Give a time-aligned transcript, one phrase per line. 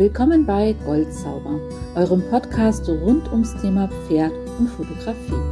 [0.00, 1.60] Willkommen bei Goldzauber,
[1.94, 5.42] eurem Podcast rund ums Thema Pferd und Fotografie.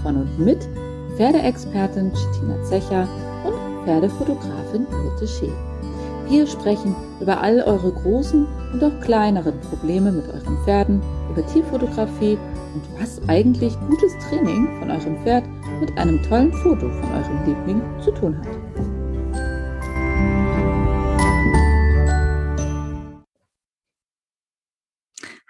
[0.00, 0.68] Von und mit
[1.16, 3.08] Pferdeexpertin Chitina Zecher
[3.44, 5.50] und Pferdefotografin Birte Schee.
[6.28, 11.02] Wir sprechen über all eure großen und auch kleineren Probleme mit euren Pferden,
[11.32, 12.38] über Tierfotografie
[12.74, 15.42] und was eigentlich gutes Training von eurem Pferd
[15.80, 18.65] mit einem tollen Foto von eurem Liebling zu tun hat.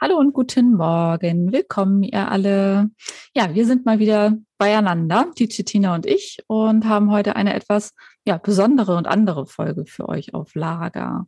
[0.06, 1.50] Hallo und guten Morgen.
[1.50, 2.90] Willkommen, ihr alle.
[3.34, 7.92] Ja, wir sind mal wieder beieinander, die Chitina und ich, und haben heute eine etwas
[8.24, 11.26] ja, besondere und andere Folge für euch auf Lager.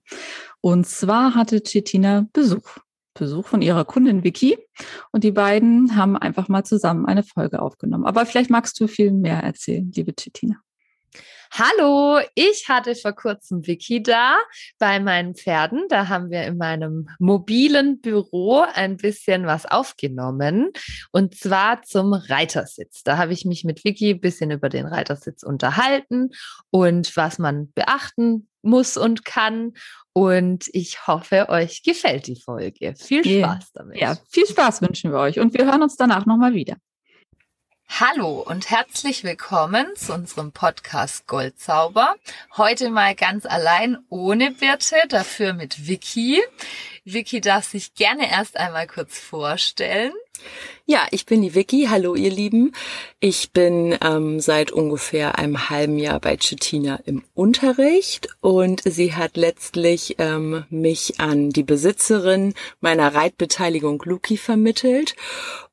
[0.60, 2.78] Und zwar hatte Chitina Besuch.
[3.14, 4.56] Besuch von ihrer Kundin Vicky.
[5.10, 8.06] Und die beiden haben einfach mal zusammen eine Folge aufgenommen.
[8.06, 10.54] Aber vielleicht magst du viel mehr erzählen, liebe Chitina.
[11.50, 14.36] Hallo, ich hatte vor kurzem Vicky da
[14.78, 15.86] bei meinen Pferden.
[15.88, 20.70] Da haben wir in meinem mobilen Büro ein bisschen was aufgenommen
[21.10, 23.02] und zwar zum Reitersitz.
[23.02, 26.30] Da habe ich mich mit Vicky ein bisschen über den Reitersitz unterhalten
[26.70, 29.72] und was man beachten muss und kann.
[30.12, 32.94] Und ich hoffe, euch gefällt die Folge.
[32.96, 33.98] Viel Spaß damit.
[34.00, 36.76] Ja, viel Spaß wünschen wir euch und wir hören uns danach nochmal wieder.
[37.88, 42.14] Hallo und herzlich willkommen zu unserem Podcast Goldzauber.
[42.56, 46.40] Heute mal ganz allein ohne Birte, dafür mit Vicky.
[47.04, 50.12] Vicky darf sich gerne erst einmal kurz vorstellen.
[50.90, 51.88] Ja, ich bin die Vicky.
[51.90, 52.72] Hallo, ihr Lieben.
[53.20, 59.36] Ich bin ähm, seit ungefähr einem halben Jahr bei Chitina im Unterricht und sie hat
[59.36, 65.14] letztlich ähm, mich an die Besitzerin meiner Reitbeteiligung Luki vermittelt.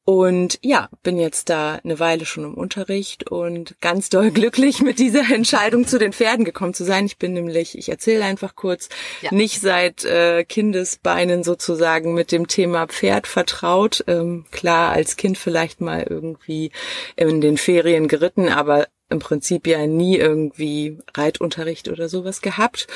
[0.07, 4.99] Und ja, bin jetzt da eine Weile schon im Unterricht und ganz doll glücklich mit
[4.99, 7.07] dieser Entscheidung zu den Pferden gekommen zu sein.
[7.07, 8.87] Ich bin nämlich, ich erzähle einfach kurz,
[9.21, 9.33] ja.
[9.33, 14.03] nicht seit äh, Kindesbeinen sozusagen mit dem Thema Pferd vertraut.
[14.07, 16.71] Ähm, klar, als Kind vielleicht mal irgendwie
[17.15, 22.87] in den Ferien geritten, aber im Prinzip ja nie irgendwie Reitunterricht oder sowas gehabt.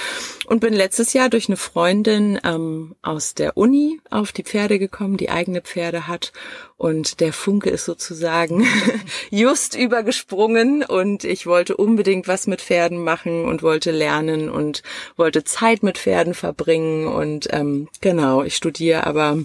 [0.48, 5.18] Und bin letztes Jahr durch eine Freundin ähm, aus der Uni auf die Pferde gekommen,
[5.18, 6.34] die eigene Pferde hat.
[6.78, 8.66] Und der Funke ist sozusagen
[9.30, 10.84] just übergesprungen.
[10.84, 14.82] Und ich wollte unbedingt was mit Pferden machen und wollte lernen und
[15.16, 17.08] wollte Zeit mit Pferden verbringen.
[17.08, 19.38] Und ähm, genau, ich studiere aber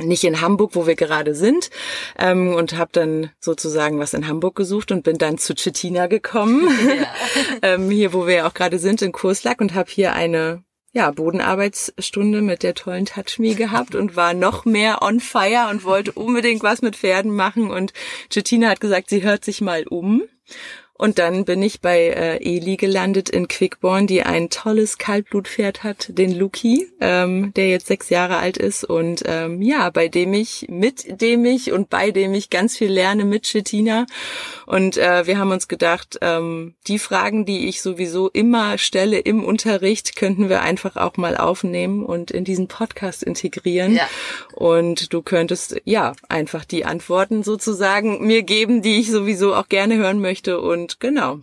[0.00, 1.70] nicht in Hamburg, wo wir gerade sind,
[2.18, 6.68] ähm, und habe dann sozusagen was in Hamburg gesucht und bin dann zu Chitina gekommen,
[6.88, 7.06] ja.
[7.74, 12.40] ähm, hier, wo wir auch gerade sind, in Kurslack und habe hier eine ja, Bodenarbeitsstunde
[12.40, 16.82] mit der tollen Touchme gehabt und war noch mehr on fire und wollte unbedingt was
[16.82, 17.70] mit Pferden machen.
[17.70, 17.92] Und
[18.30, 20.22] Chitina hat gesagt, sie hört sich mal um
[20.98, 26.08] und dann bin ich bei äh, Eli gelandet in Quickborn, die ein tolles Kaltblutpferd hat,
[26.10, 30.66] den Luki, ähm, der jetzt sechs Jahre alt ist und ähm, ja, bei dem ich,
[30.68, 34.06] mit dem ich und bei dem ich ganz viel lerne mit Chetina.
[34.66, 39.44] Und äh, wir haben uns gedacht, ähm, die Fragen, die ich sowieso immer stelle im
[39.44, 43.94] Unterricht, könnten wir einfach auch mal aufnehmen und in diesen Podcast integrieren.
[43.94, 44.08] Ja.
[44.52, 49.96] Und du könntest ja einfach die Antworten sozusagen mir geben, die ich sowieso auch gerne
[49.96, 51.40] hören möchte und und genau,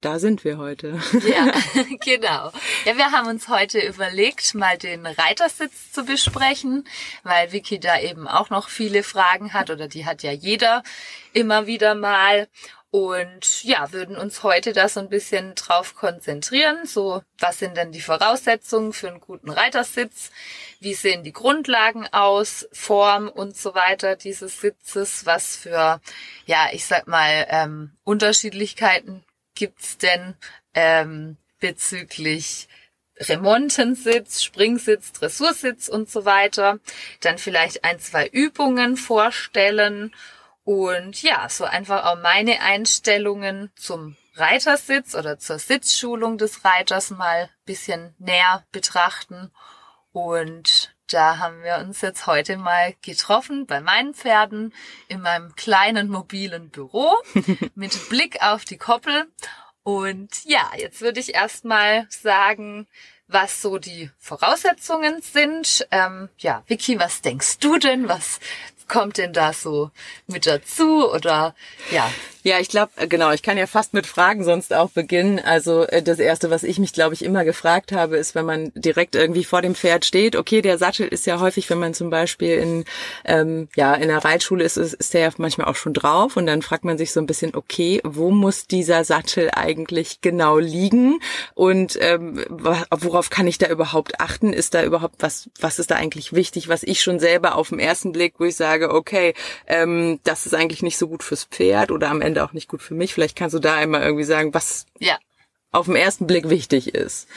[0.00, 1.00] da sind wir heute.
[1.24, 1.52] Ja,
[2.04, 2.50] genau.
[2.84, 6.84] Ja, wir haben uns heute überlegt, mal den Reitersitz zu besprechen,
[7.22, 10.82] weil Vicky da eben auch noch viele Fragen hat oder die hat ja jeder
[11.32, 12.48] immer wieder mal.
[12.90, 16.86] Und ja, würden uns heute da so ein bisschen drauf konzentrieren.
[16.86, 20.30] So, was sind denn die Voraussetzungen für einen guten Reitersitz?
[20.80, 22.66] Wie sehen die Grundlagen aus?
[22.72, 25.26] Form und so weiter dieses Sitzes?
[25.26, 26.00] Was für,
[26.46, 29.22] ja, ich sag mal, ähm, Unterschiedlichkeiten
[29.54, 30.34] gibt's denn
[30.72, 32.68] ähm, bezüglich
[33.20, 36.78] Remontensitz, Springsitz, Dressursitz und so weiter.
[37.20, 40.14] Dann vielleicht ein, zwei Übungen vorstellen
[40.68, 47.48] und ja, so einfach auch meine Einstellungen zum Reitersitz oder zur Sitzschulung des Reiters mal
[47.64, 49.50] bisschen näher betrachten.
[50.12, 54.74] Und da haben wir uns jetzt heute mal getroffen bei meinen Pferden
[55.08, 57.14] in meinem kleinen mobilen Büro
[57.74, 59.26] mit Blick auf die Koppel.
[59.84, 62.86] Und ja, jetzt würde ich erstmal sagen,
[63.26, 65.88] was so die Voraussetzungen sind.
[65.90, 68.06] Ähm, ja, Vicky, was denkst du denn?
[68.06, 68.38] Was
[68.88, 69.90] kommt denn da so
[70.26, 71.10] mit dazu?
[71.12, 71.54] Oder
[71.90, 72.10] ja.
[72.44, 75.40] Ja, ich glaube, genau, ich kann ja fast mit Fragen sonst auch beginnen.
[75.40, 78.70] Also äh, das Erste, was ich mich, glaube ich, immer gefragt habe, ist, wenn man
[78.74, 82.10] direkt irgendwie vor dem Pferd steht, okay, der Sattel ist ja häufig, wenn man zum
[82.10, 82.84] Beispiel in,
[83.24, 86.46] ähm, ja, in der Reitschule ist, ist, ist der ja manchmal auch schon drauf und
[86.46, 91.18] dann fragt man sich so ein bisschen, okay, wo muss dieser Sattel eigentlich genau liegen
[91.54, 94.52] und ähm, worauf kann ich da überhaupt achten?
[94.52, 97.80] Ist da überhaupt was, was ist da eigentlich wichtig, was ich schon selber auf den
[97.80, 99.34] ersten Blick, wo ich sage, okay,
[99.66, 102.82] ähm, das ist eigentlich nicht so gut fürs Pferd oder am Ende auch nicht gut
[102.82, 103.14] für mich.
[103.14, 105.18] Vielleicht kannst du da einmal irgendwie sagen, was ja.
[105.70, 107.28] auf den ersten Blick wichtig ist.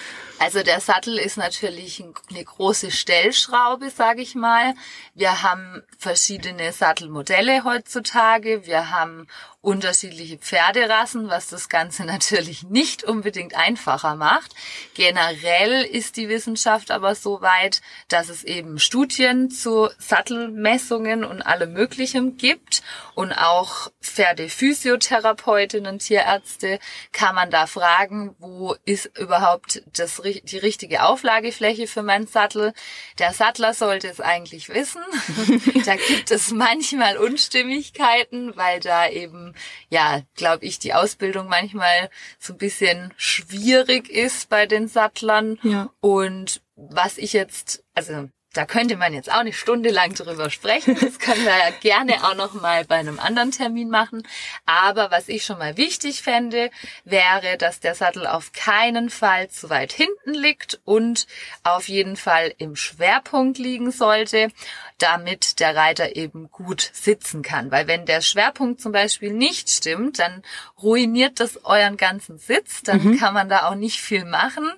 [0.41, 4.73] Also der Sattel ist natürlich eine große Stellschraube, sage ich mal.
[5.13, 8.65] Wir haben verschiedene Sattelmodelle heutzutage.
[8.65, 9.27] Wir haben
[9.61, 14.55] unterschiedliche Pferderassen, was das Ganze natürlich nicht unbedingt einfacher macht.
[14.95, 21.73] Generell ist die Wissenschaft aber so weit, dass es eben Studien zu Sattelmessungen und allem
[21.73, 22.81] Möglichem gibt
[23.13, 26.79] und auch Pferdephysiotherapeutinnen, Tierärzte
[27.11, 32.73] kann man da fragen, wo ist überhaupt das die richtige Auflagefläche für meinen Sattel.
[33.19, 35.01] Der Sattler sollte es eigentlich wissen.
[35.85, 39.53] da gibt es manchmal Unstimmigkeiten, weil da eben,
[39.89, 45.59] ja, glaube ich, die Ausbildung manchmal so ein bisschen schwierig ist bei den Sattlern.
[45.63, 45.89] Ja.
[45.99, 50.97] Und was ich jetzt, also da könnte man jetzt auch eine Stunde lang drüber sprechen.
[50.99, 54.27] Das können wir ja gerne auch noch mal bei einem anderen Termin machen.
[54.65, 56.69] Aber was ich schon mal wichtig fände,
[57.05, 61.27] wäre, dass der Sattel auf keinen Fall zu weit hinten liegt und
[61.63, 64.49] auf jeden Fall im Schwerpunkt liegen sollte,
[64.97, 67.71] damit der Reiter eben gut sitzen kann.
[67.71, 70.43] Weil wenn der Schwerpunkt zum Beispiel nicht stimmt, dann
[70.81, 72.83] ruiniert das euren ganzen Sitz.
[72.83, 73.17] Dann mhm.
[73.17, 74.69] kann man da auch nicht viel machen.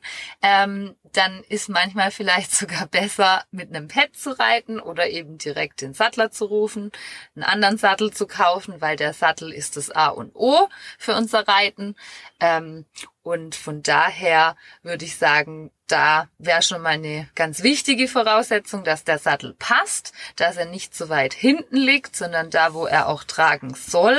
[0.44, 5.82] Ähm, dann ist manchmal vielleicht sogar besser, mit einem Pad zu reiten oder eben direkt
[5.82, 6.92] den Sattler zu rufen,
[7.36, 10.68] einen anderen Sattel zu kaufen, weil der Sattel ist das A und O
[10.98, 11.96] für unser Reiten.
[12.40, 12.86] Ähm,
[13.22, 19.04] und von daher würde ich sagen, da wäre schon mal eine ganz wichtige Voraussetzung, dass
[19.04, 23.24] der Sattel passt, dass er nicht zu weit hinten liegt, sondern da, wo er auch
[23.24, 24.18] tragen soll,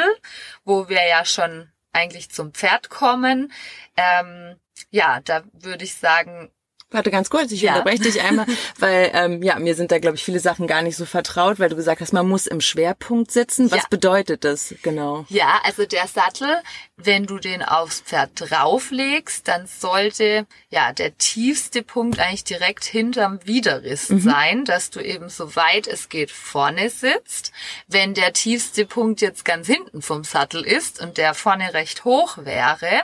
[0.65, 3.53] wo wir ja schon eigentlich zum Pferd kommen.
[3.97, 4.57] Ähm,
[4.91, 6.51] ja, da würde ich sagen,
[6.91, 7.73] Warte ganz kurz, ich ja.
[7.73, 8.47] unterbreche dich einmal,
[8.79, 11.69] weil ähm, ja, mir sind da glaube ich viele Sachen gar nicht so vertraut, weil
[11.69, 13.71] du gesagt hast, man muss im Schwerpunkt sitzen.
[13.73, 13.87] Was ja.
[13.91, 15.25] bedeutet das genau?
[15.29, 16.63] Ja, also der Sattel,
[16.97, 23.41] wenn du den aufs Pferd drauflegst, dann sollte ja der tiefste Punkt eigentlich direkt hinterm
[23.45, 24.21] Widerriss mhm.
[24.21, 27.53] sein, dass du eben so weit es geht vorne sitzt.
[27.89, 32.39] Wenn der tiefste Punkt jetzt ganz hinten vom Sattel ist und der vorne recht hoch
[32.39, 33.03] wäre,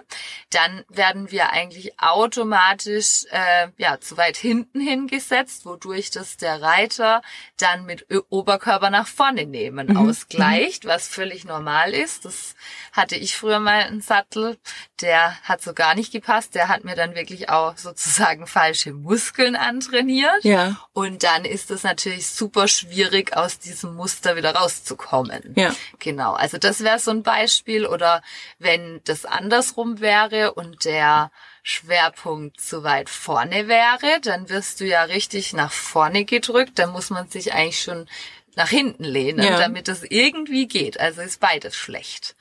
[0.51, 7.23] dann werden wir eigentlich automatisch äh, ja, zu weit hinten hingesetzt, wodurch das der Reiter
[7.57, 9.97] dann mit Oberkörper nach vorne nehmen mhm.
[9.97, 12.25] ausgleicht, was völlig normal ist.
[12.25, 12.55] Das
[12.93, 14.59] hatte ich früher mal einen Sattel,
[15.01, 16.55] der hat so gar nicht gepasst.
[16.55, 20.43] Der hat mir dann wirklich auch sozusagen falsche Muskeln antrainiert.
[20.45, 20.77] Ja.
[20.93, 25.55] Und dann ist es natürlich super schwierig, aus diesem Muster wieder rauszukommen.
[25.57, 25.75] Ja.
[25.99, 26.33] Genau.
[26.35, 27.87] Also das wäre so ein Beispiel.
[27.87, 28.23] Oder
[28.59, 31.31] wenn das andersrum wäre und der
[31.63, 36.79] Schwerpunkt zu weit vorne wäre, dann wirst du ja richtig nach vorne gedrückt.
[36.79, 38.07] Dann muss man sich eigentlich schon
[38.57, 39.59] nach hinten lehnen, ja.
[39.59, 40.99] damit es irgendwie geht.
[40.99, 42.35] Also ist beides schlecht.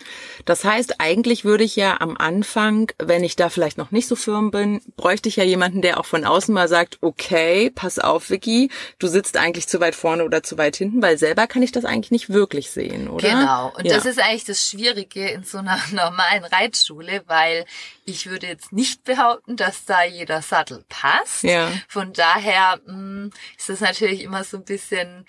[0.45, 4.15] Das heißt, eigentlich würde ich ja am Anfang, wenn ich da vielleicht noch nicht so
[4.15, 8.29] firm bin, bräuchte ich ja jemanden, der auch von außen mal sagt, okay, pass auf,
[8.29, 11.71] Vicky, du sitzt eigentlich zu weit vorne oder zu weit hinten, weil selber kann ich
[11.71, 13.29] das eigentlich nicht wirklich sehen, oder?
[13.29, 13.73] Genau.
[13.77, 13.95] Und ja.
[13.95, 17.65] das ist eigentlich das Schwierige in so einer normalen Reitschule, weil
[18.05, 21.43] ich würde jetzt nicht behaupten, dass da jeder Sattel passt.
[21.43, 21.71] Ja.
[21.87, 25.25] Von daher mh, mm, ist das natürlich immer so ein bisschen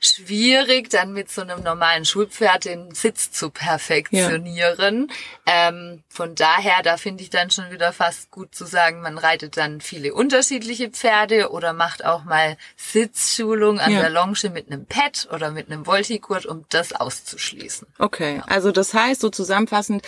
[0.00, 5.10] schwierig, dann mit so einem normalen Schulpferd den Sitz zu perfektionieren.
[5.46, 5.68] Ja.
[5.68, 9.56] Ähm, von daher, da finde ich dann schon wieder fast gut zu sagen, man reitet
[9.56, 14.00] dann viele unterschiedliche Pferde oder macht auch mal Sitzschulung an ja.
[14.00, 17.88] der Longe mit einem Pad oder mit einem Voltigurt, um das auszuschließen.
[17.98, 18.42] Okay, ja.
[18.46, 20.04] also das heißt so zusammenfassend,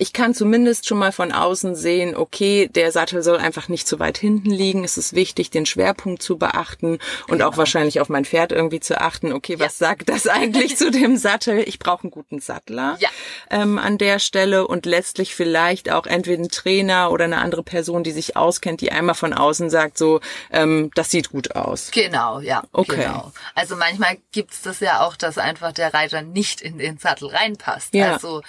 [0.00, 3.98] ich kann zumindest schon mal von außen sehen, okay, der Sattel soll einfach nicht zu
[3.98, 4.82] weit hinten liegen.
[4.82, 7.50] Es ist wichtig, den Schwerpunkt zu beachten und genau.
[7.50, 9.30] auch wahrscheinlich auf mein Pferd irgendwie zu achten.
[9.30, 9.88] Okay, was ja.
[9.88, 11.68] sagt das eigentlich zu dem Sattel?
[11.68, 13.10] Ich brauche einen guten Sattler ja.
[13.50, 18.02] ähm, an der Stelle und letztlich vielleicht auch entweder ein Trainer oder eine andere Person,
[18.02, 21.90] die sich auskennt, die einmal von außen sagt, so, ähm, das sieht gut aus.
[21.90, 22.62] Genau, ja.
[22.72, 23.02] Okay.
[23.02, 23.32] Genau.
[23.54, 27.92] Also manchmal gibt's das ja auch, dass einfach der Reiter nicht in den Sattel reinpasst.
[27.92, 28.14] Ja.
[28.14, 28.40] Also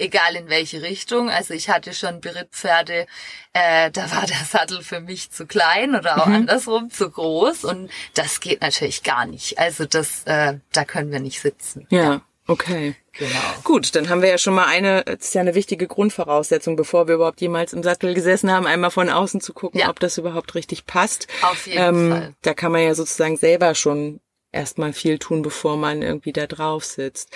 [0.00, 1.30] egal in welche Richtung.
[1.30, 3.06] Also ich hatte schon Berittpferde,
[3.52, 6.34] äh, da war der Sattel für mich zu klein oder auch mhm.
[6.34, 9.58] andersrum zu groß und das geht natürlich gar nicht.
[9.58, 11.86] Also das, äh, da können wir nicht sitzen.
[11.90, 12.02] ja.
[12.02, 12.20] ja.
[12.50, 12.96] Okay.
[13.12, 13.38] Genau.
[13.62, 17.06] Gut, dann haben wir ja schon mal eine, das ist ja eine wichtige Grundvoraussetzung, bevor
[17.06, 19.88] wir überhaupt jemals im Sattel gesessen haben, einmal von außen zu gucken, Ja.
[19.88, 21.28] ob das überhaupt richtig passt.
[21.42, 22.34] Auf jeden ähm, Fall.
[22.42, 24.20] Da kann man ja sozusagen selber schon
[24.52, 27.30] erstmal viel tun, bevor man irgendwie da drauf sitzt.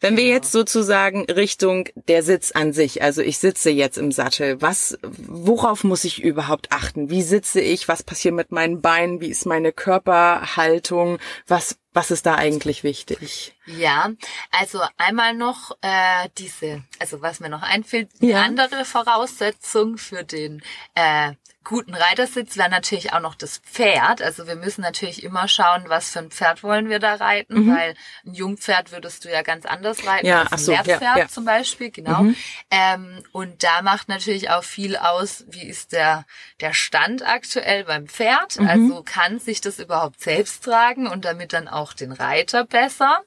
[0.00, 4.60] Wenn wir jetzt sozusagen Richtung der Sitz an sich, also ich sitze jetzt im Sattel,
[4.60, 7.10] was, worauf muss ich überhaupt achten?
[7.10, 7.88] Wie sitze ich?
[7.88, 9.20] Was passiert mit meinen Beinen?
[9.20, 11.18] Wie ist meine Körperhaltung?
[11.46, 13.54] Was, was ist da eigentlich wichtig?
[13.66, 14.10] Ja,
[14.52, 18.42] also einmal noch äh, diese, also was mir noch einfällt, die Ja.
[18.42, 20.62] andere Voraussetzung für den
[20.94, 21.32] äh,
[21.64, 24.22] guten Reitersitz wäre natürlich auch noch das Pferd.
[24.22, 27.94] Also wir müssen natürlich immer schauen, was für ein Pferd wollen wir da reiten, weil
[28.24, 30.30] ein Jungpferd würdest du ja ganz anders reiten Mhm.
[30.30, 31.24] Ja, als ein so, ja, Lehrpferd ja.
[31.24, 31.28] Mhm.
[31.28, 32.24] zum Beispiel, genau.
[32.70, 36.24] Ähm, und da macht natürlich auch viel aus, wie ist der,
[36.60, 38.58] der Stand aktuell beim Pferd.
[38.58, 38.66] Mhm.
[38.68, 43.20] Also kann sich das überhaupt selbst tragen und damit dann auch den Reiter besser.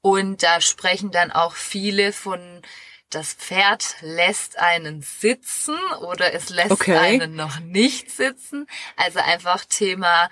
[0.00, 2.62] Und da sprechen dann auch viele von,
[3.10, 6.96] das Pferd lässt einen sitzen oder es lässt Okay.
[6.96, 8.66] einen noch nicht sitzen.
[8.96, 10.28] Also einfach Thema,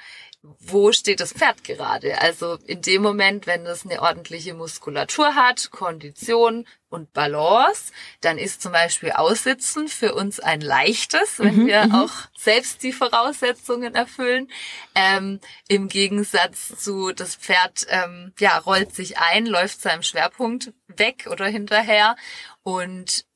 [0.58, 2.20] wo steht das Pferd gerade?
[2.20, 8.62] Also in dem Moment, wenn es eine ordentliche Muskulatur hat, Kondition und Balance, dann ist
[8.62, 14.48] zum Beispiel Aussitzen für uns ein leichtes, wenn wir auch selbst die Voraussetzungen erfüllen.
[14.94, 21.28] Ähm, Im Gegensatz zu das Pferd ähm, ja rollt sich ein, läuft seinem Schwerpunkt weg
[21.30, 22.16] oder hinterher
[22.62, 23.26] und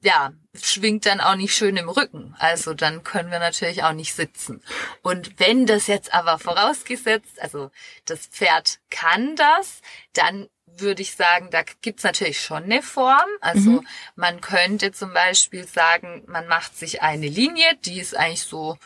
[0.00, 2.34] ja, schwingt dann auch nicht schön im Rücken.
[2.38, 4.62] Also dann können wir natürlich auch nicht sitzen.
[5.02, 7.70] Und wenn das jetzt aber vorausgesetzt, also
[8.04, 9.80] das Pferd kann das,
[10.12, 13.28] dann würde ich sagen, da gibt's natürlich schon eine Form.
[13.40, 13.82] Also
[14.14, 18.78] man könnte zum Beispiel sagen, man macht sich eine Linie, die ist eigentlich so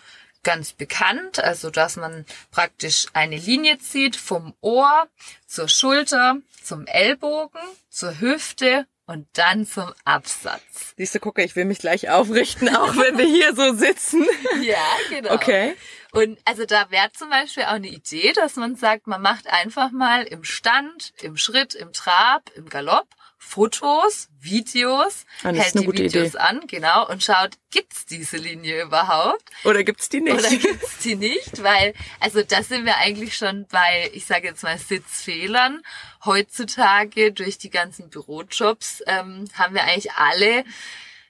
[0.42, 5.06] ganz bekannt, also dass man praktisch eine Linie zieht vom Ohr
[5.46, 10.94] zur Schulter, zum Ellbogen, zur Hüfte und dann zum Absatz.
[10.96, 14.26] Siehst du, gucke, ich will mich gleich aufrichten, auch wenn wir hier so sitzen.
[14.62, 14.78] Ja,
[15.10, 15.34] genau.
[15.34, 15.74] Okay.
[16.12, 19.90] Und also da wäre zum Beispiel auch eine Idee, dass man sagt, man macht einfach
[19.90, 23.08] mal im Stand, im Schritt, im Trab, im Galopp
[23.44, 26.38] Fotos, Videos, Ah, ist hält eine die Videos Idee.
[26.38, 29.42] an, genau, und schaut, gibt's diese Linie überhaupt?
[29.64, 30.38] Oder gibt's die nicht?
[30.38, 31.62] Oder gibt's die nicht?
[31.62, 35.82] Weil, also da sind wir eigentlich schon bei, ich sage jetzt mal, Sitzfehlern.
[36.24, 40.64] Heutzutage durch die ganzen Bürojobs ähm, haben wir eigentlich alle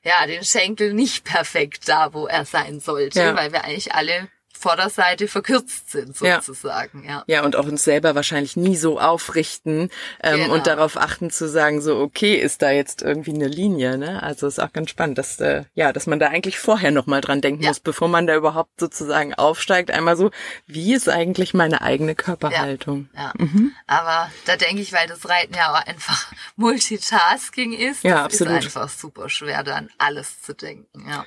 [0.04, 3.36] ja den Schenkel nicht perfekt da, wo er sein sollte, Ja.
[3.36, 4.28] weil wir eigentlich alle
[4.62, 6.40] Vorderseite verkürzt sind Ja.
[6.40, 7.04] sozusagen.
[7.06, 7.24] Ja.
[7.26, 9.90] Ja, und auch uns selber wahrscheinlich nie so aufrichten
[10.22, 10.54] ähm, Genau.
[10.54, 14.22] und darauf achten zu sagen, so okay, ist da jetzt irgendwie eine Linie, ne?
[14.22, 17.20] Also ist auch ganz spannend, dass äh, ja, dass man da eigentlich vorher noch mal
[17.20, 17.68] dran denken Ja.
[17.70, 20.30] muss, bevor man da überhaupt sozusagen aufsteigt, einmal so,
[20.66, 23.08] wie ist eigentlich meine eigene Körperhaltung?
[23.16, 23.72] Ja, Mhm.
[23.86, 28.58] aber da denke ich, weil das Reiten ja auch einfach Multitasking ist, Ja, absolut.
[28.58, 31.06] ist einfach super schwer, da an alles zu denken.
[31.08, 31.24] Ja.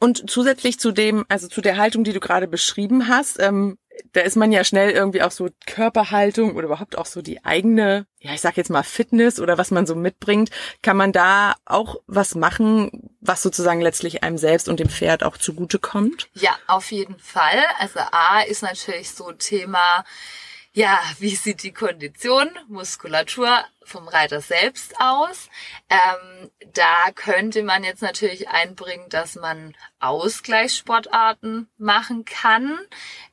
[0.00, 3.78] Und zusätzlich zu dem, also zu der Haltung, die du gerade beschrieben hast, ähm,
[4.12, 8.06] da ist man ja schnell irgendwie auch so Körperhaltung oder überhaupt auch so die eigene,
[8.18, 10.50] ja, ich sag jetzt mal Fitness oder was man so mitbringt.
[10.82, 15.36] Kann man da auch was machen, was sozusagen letztlich einem selbst und dem Pferd auch
[15.36, 16.30] zugutekommt?
[16.32, 17.62] Ja, auf jeden Fall.
[17.78, 20.04] Also A ist natürlich so Thema,
[20.72, 25.48] ja, wie sieht die Kondition, Muskulatur vom Reiter selbst aus?
[25.88, 32.78] Ähm, da könnte man jetzt natürlich einbringen, dass man Ausgleichssportarten machen kann.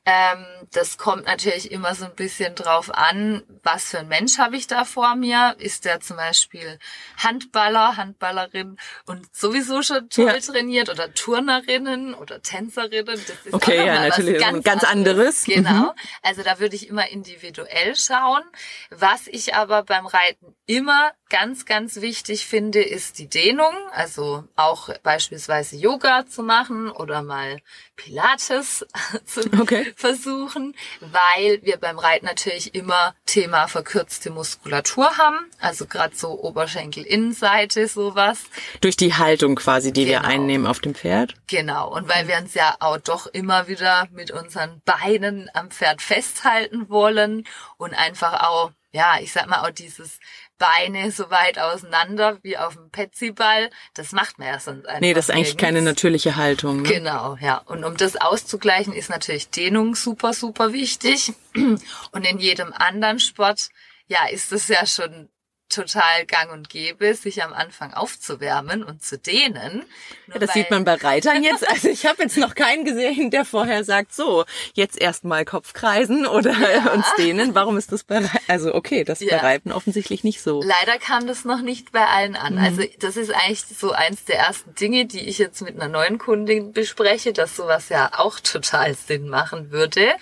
[0.04, 4.56] Ähm, das kommt natürlich immer so ein bisschen drauf an, was für ein Mensch habe
[4.56, 5.54] ich da vor mir.
[5.58, 6.78] Ist der zum Beispiel
[7.18, 10.40] Handballer, Handballerin und sowieso schon toll Ja.
[10.40, 13.06] trainiert oder Turnerinnen oder Tänzerinnen?
[13.26, 15.44] Das ist Okay, ja, natürlich, ganz, ganz anderes.
[15.44, 15.70] Genau.
[15.70, 15.90] Mhm.
[16.22, 18.42] Also da würde ich immer individuell schauen.
[18.90, 23.72] Was ich aber beim Reiten immer ganz, ganz wichtig finde, ist die Dehnung.
[23.92, 27.58] Also auch beispielsweise Yoga zu machen oder mal
[27.96, 28.86] Pilates
[29.24, 29.92] zu Okay.
[29.96, 35.38] versuchen, weil wir beim Reiten natürlich immer Thema verkürzte Muskulatur haben.
[35.60, 38.44] Also gerade so Oberschenkel-Innenseite, sowas.
[38.80, 40.28] Durch die Haltung quasi, die wir Genau.
[40.28, 41.34] einnehmen auf dem Pferd.
[41.48, 46.02] Genau, und weil wir uns ja auch doch immer wieder mit unseren Beinen am Pferd
[46.02, 47.44] festhalten wollen
[47.76, 50.18] und einfach auch, ja, ich sag mal auch dieses
[50.58, 55.14] Beine so weit auseinander wie auf dem Petsyball, das macht man ja sonst einfach Nee,
[55.14, 55.62] das ist eigentlich nirgends.
[55.62, 56.82] keine natürliche Haltung.
[56.82, 56.88] Ne?
[56.88, 57.58] Genau, ja.
[57.58, 61.32] Und um das auszugleichen, ist natürlich Dehnung super, super wichtig.
[61.54, 63.68] Und in jedem anderen Sport,
[64.06, 65.28] ja, ist es ja schon
[65.68, 69.84] total gang und gäbe, sich am Anfang aufzuwärmen und zu dehnen.
[70.32, 71.66] Ja, das sieht man bei Reitern jetzt.
[71.78, 76.52] Also ich habe jetzt noch keinen gesehen, der vorher sagt, so, jetzt erstmal Kopfkreisen oder
[76.52, 76.92] ja.
[76.92, 77.54] uns dehnen.
[77.54, 78.38] Warum ist das bei Reiten?
[78.48, 79.38] Also okay, das ist ja.
[79.38, 80.62] bei Reiten offensichtlich nicht so.
[80.62, 82.54] Leider kam das noch nicht bei allen an.
[82.54, 82.64] Mhm.
[82.64, 86.18] Also das ist eigentlich so eins der ersten Dinge, die ich jetzt mit einer neuen
[86.18, 90.12] Kundin bespreche, dass sowas ja auch total Sinn machen würde.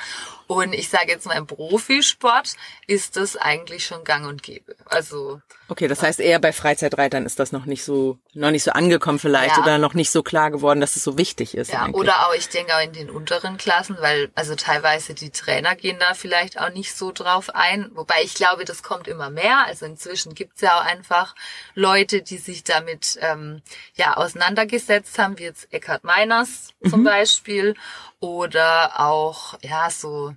[0.46, 2.54] Und ich sage jetzt mal, im Profisport
[2.86, 4.76] ist das eigentlich schon gang und gäbe.
[4.84, 5.40] Also.
[5.68, 9.18] Okay, das heißt eher bei Freizeitreitern ist das noch nicht so, noch nicht so angekommen
[9.18, 9.62] vielleicht ja.
[9.62, 11.72] oder noch nicht so klar geworden, dass es so wichtig ist.
[11.72, 11.96] Ja, eigentlich.
[11.96, 15.98] oder auch, ich denke auch in den unteren Klassen, weil also teilweise die Trainer gehen
[15.98, 17.90] da vielleicht auch nicht so drauf ein.
[17.94, 19.66] Wobei ich glaube, das kommt immer mehr.
[19.66, 21.34] Also inzwischen gibt's ja auch einfach
[21.74, 23.62] Leute, die sich damit ähm,
[23.94, 27.04] ja auseinandergesetzt haben, wie jetzt Eckhard Meiners zum mhm.
[27.04, 27.74] Beispiel
[28.20, 30.34] oder auch, ja, so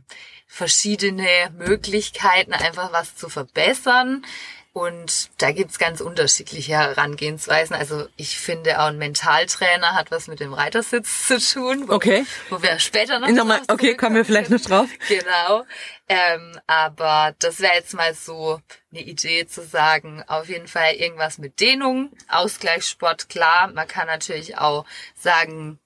[0.47, 4.25] verschiedene Möglichkeiten, einfach was zu verbessern.
[4.71, 7.75] Und da gibt's ganz unterschiedliche Herangehensweisen.
[7.75, 11.89] Also ich finde auch ein Mentaltrainer hat was mit dem Reitersitz zu tun.
[11.89, 12.25] Wo, okay.
[12.49, 13.29] Wo wir später noch.
[13.29, 14.87] Nochmal, okay, kommen wir vielleicht noch drauf.
[15.07, 15.65] Genau.
[16.07, 21.39] Ähm, aber das wäre jetzt mal so eine Idee zu sagen, auf jeden Fall irgendwas
[21.39, 23.71] mit Dehnung, Ausgleichssport, klar.
[23.73, 25.79] Man kann natürlich auch sagen,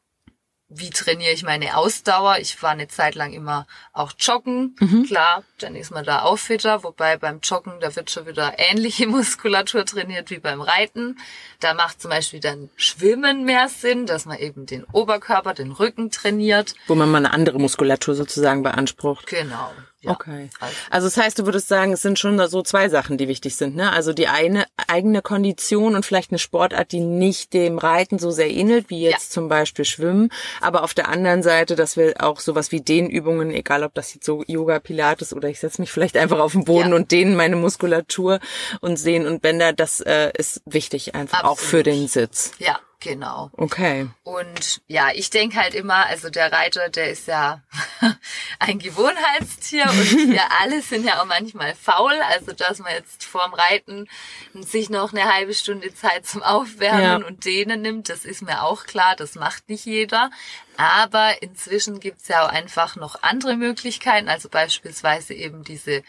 [0.76, 2.38] wie trainiere ich meine Ausdauer?
[2.40, 4.76] Ich war eine Zeit lang immer auch joggen.
[4.80, 5.06] Mhm.
[5.06, 9.08] Klar, dann ist man da auch fitter, wobei beim Joggen, da wird schon wieder ähnliche
[9.08, 11.18] Muskulatur trainiert wie beim Reiten.
[11.60, 16.12] Da macht zum Beispiel dann Schwimmen mehr Sinn, dass man eben den Oberkörper, den Rücken
[16.12, 16.76] trainiert.
[16.88, 19.28] Wo man mal eine andere Muskulatur sozusagen beansprucht.
[19.28, 19.72] Genau.
[20.04, 20.12] Ja.
[20.12, 20.50] Okay.
[20.90, 23.76] Also das heißt, du würdest sagen, es sind schon so zwei Sachen, die wichtig sind.
[23.76, 23.92] Ne?
[23.92, 28.52] Also die eine eigene Kondition und vielleicht eine Sportart, die nicht dem Reiten so sehr
[28.52, 29.34] ähnelt, wie jetzt ja.
[29.34, 30.30] zum Beispiel Schwimmen.
[30.62, 34.26] Aber auf der anderen Seite, dass wir auch sowas wie Dehnübungen, egal ob das jetzt
[34.26, 36.96] so Yoga, Pilates oder ich setze mich vielleicht einfach auf den Boden ja.
[36.96, 38.40] und dehne meine Muskulatur
[38.82, 41.58] und sehen und Bänder, das äh, ist wichtig einfach Absolut.
[41.58, 42.52] auch für den Sitz.
[42.60, 43.52] Ja, Genau.
[43.58, 44.08] Okay.
[44.24, 47.62] Und ja, ich denke halt immer, also der Reiter, der ist ja
[48.60, 52.14] ein Gewohnheitstier und wir alle sind ja auch manchmal faul.
[52.32, 54.08] Also dass man jetzt vorm Reiten
[54.54, 57.28] sich noch eine halbe Stunde Zeit zum Aufwärmen ja.
[57.28, 60.32] und Dehnen nimmt, das ist mir auch klar, das macht nicht jeder.
[60.78, 66.04] Aber inzwischen gibt's ja auch einfach noch andere Möglichkeiten, also beispielsweise eben diese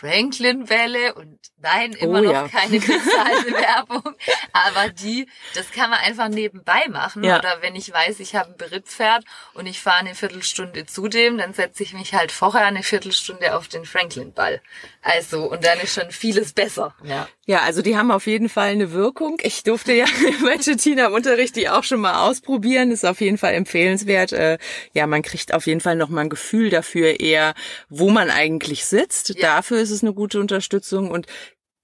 [0.00, 2.48] Franklin-Welle und nein, immer oh, noch ja.
[2.48, 4.14] keine bezahlte Werbung.
[4.52, 7.24] Aber die, das kann man einfach nebenbei machen.
[7.24, 7.38] Ja.
[7.38, 9.24] Oder wenn ich weiß, ich habe ein Berittpferd
[9.54, 13.56] und ich fahre eine Viertelstunde zu dem, dann setze ich mich halt vorher eine Viertelstunde
[13.56, 14.60] auf den Franklin-Ball.
[15.02, 16.94] Also, und dann ist schon vieles besser.
[17.02, 17.28] Ja.
[17.48, 19.38] Ja, also die haben auf jeden Fall eine Wirkung.
[19.40, 20.06] Ich durfte ja
[20.44, 22.90] bei Tina im Unterricht die auch schon mal ausprobieren.
[22.90, 24.32] Ist auf jeden Fall empfehlenswert.
[24.32, 24.58] Äh,
[24.92, 27.54] ja, man kriegt auf jeden Fall noch mal ein Gefühl dafür eher,
[27.88, 29.28] wo man eigentlich sitzt.
[29.28, 29.56] Ja.
[29.56, 31.26] Dafür ist es eine gute Unterstützung und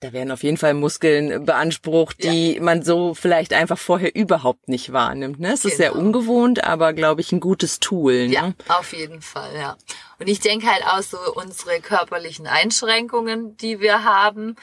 [0.03, 2.63] da werden auf jeden Fall Muskeln beansprucht, die ja.
[2.63, 5.39] man so vielleicht einfach vorher überhaupt nicht wahrnimmt.
[5.39, 5.53] Ne?
[5.53, 5.71] Es genau.
[5.71, 6.03] ist sehr genau.
[6.03, 8.27] ungewohnt, aber glaube ich ein gutes Tool.
[8.27, 8.35] Ne?
[8.35, 9.77] Ja, auf jeden Fall, ja.
[10.19, 14.57] Und ich denke halt auch so unsere körperlichen Einschränkungen, die wir haben,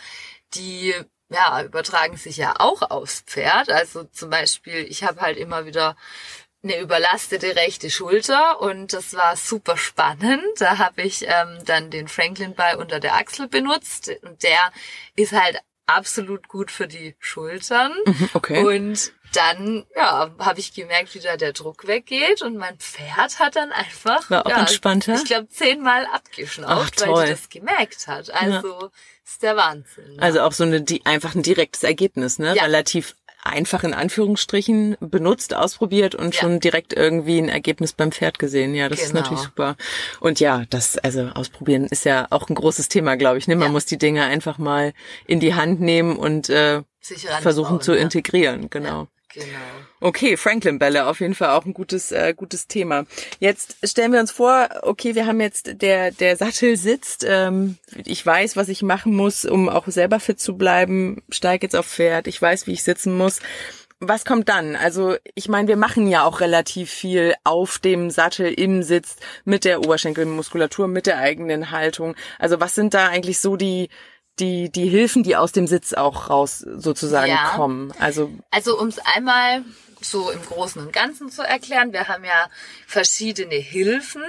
[0.56, 0.94] die
[1.30, 3.70] ja, übertragen sich ja auch aufs Pferd.
[3.70, 5.96] Also zum Beispiel, ich habe halt immer wieder
[6.62, 10.44] eine überlastete rechte Schulter und das war super spannend.
[10.58, 14.72] Da habe ich ähm, dann den Franklin Ball unter der Achsel benutzt und der
[15.16, 17.94] ist halt absolut gut für die Schultern.
[18.06, 18.64] Mhm, okay.
[18.64, 23.56] Und dann ja, habe ich gemerkt, wie da der Druck weggeht und mein Pferd hat
[23.56, 25.16] dann einfach War auch ja, entspannter.
[25.16, 28.32] ich glaube zehnmal abgeschnauft, weil die das gemerkt hat.
[28.32, 28.90] Also ja.
[29.26, 30.16] ist der Wahnsinn.
[30.16, 30.22] Ja.
[30.22, 32.56] Also auch so eine die, einfach ein direktes Ergebnis, ne?
[32.56, 32.64] Ja.
[32.64, 36.42] Relativ einfach in Anführungsstrichen benutzt, ausprobiert und ja.
[36.42, 38.76] schon direkt irgendwie ein Ergebnis beim Pferd gesehen.
[38.76, 39.08] Ja, das genau.
[39.08, 39.76] ist natürlich super.
[40.20, 43.48] Und ja, das, also ausprobieren ist ja auch ein großes Thema, glaube ich.
[43.48, 43.56] Ne?
[43.56, 43.72] Man ja.
[43.72, 44.94] muss die Dinge einfach mal
[45.26, 46.82] in die Hand nehmen und äh,
[47.42, 48.70] versuchen zu integrieren.
[48.70, 49.08] Genau.
[49.34, 49.46] Genau.
[50.00, 53.06] Okay, Franklin-Bälle, auf jeden Fall auch ein gutes, äh, gutes Thema.
[53.40, 58.26] Jetzt stellen wir uns vor, okay, wir haben jetzt, der, der Sattel sitzt, ähm, ich
[58.26, 62.26] weiß, was ich machen muss, um auch selber fit zu bleiben, steige jetzt auf Pferd,
[62.26, 63.40] ich weiß, wie ich sitzen muss.
[64.00, 64.76] Was kommt dann?
[64.76, 69.66] Also ich meine, wir machen ja auch relativ viel auf dem Sattel im Sitz mit
[69.66, 72.16] der Oberschenkelmuskulatur, mit der eigenen Haltung.
[72.40, 73.90] Also was sind da eigentlich so die
[74.40, 77.52] die, die Hilfen, die aus dem Sitz auch raus sozusagen ja.
[77.56, 77.94] kommen.
[78.00, 79.64] Also, also um es einmal
[80.02, 82.50] so im Großen und Ganzen zu erklären, wir haben ja
[82.88, 84.24] verschiedene Hilfen,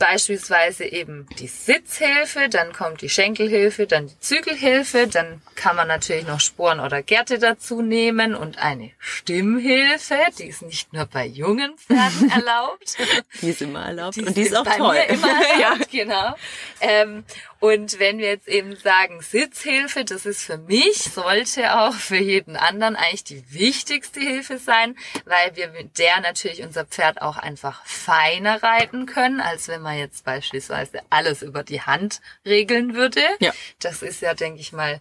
[0.00, 6.26] beispielsweise eben die Sitzhilfe, dann kommt die Schenkelhilfe, dann die Zügelhilfe, dann kann man natürlich
[6.26, 11.76] noch Sporen oder Gärte dazu nehmen und eine Stimmhilfe, die ist nicht nur bei jungen
[11.76, 12.96] Pferden erlaubt.
[13.42, 14.94] Die ist immer erlaubt Die und die ist auch bei toll.
[14.94, 15.28] Mir immer
[15.60, 15.72] ja.
[15.72, 16.34] erlaubt, genau.
[16.80, 17.24] Ähm,
[17.60, 22.56] und wenn wir jetzt eben sagen Sitzhilfe, das ist für mich, sollte auch für jeden
[22.56, 24.96] anderen eigentlich die wichtigste Hilfe sein,
[25.26, 29.98] weil wir mit der natürlich unser Pferd auch einfach feiner reiten können, als wenn man
[29.98, 33.22] jetzt beispielsweise alles über die Hand regeln würde.
[33.40, 33.52] Ja.
[33.78, 35.00] Das ist ja, denke ich mal,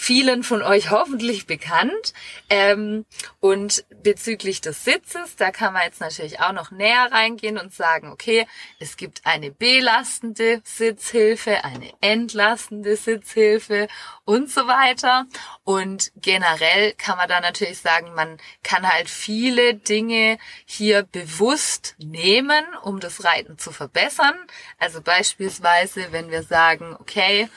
[0.00, 2.14] vielen von euch hoffentlich bekannt.
[2.48, 3.04] Ähm,
[3.38, 8.10] und bezüglich des Sitzes, da kann man jetzt natürlich auch noch näher reingehen und sagen,
[8.10, 8.46] okay,
[8.78, 13.88] es gibt eine belastende Sitzhilfe, eine entlastende Sitzhilfe
[14.24, 15.26] und so weiter.
[15.64, 22.64] Und generell kann man da natürlich sagen, man kann halt viele Dinge hier bewusst nehmen,
[22.82, 24.34] um das Reiten zu verbessern.
[24.78, 27.50] Also beispielsweise, wenn wir sagen, okay,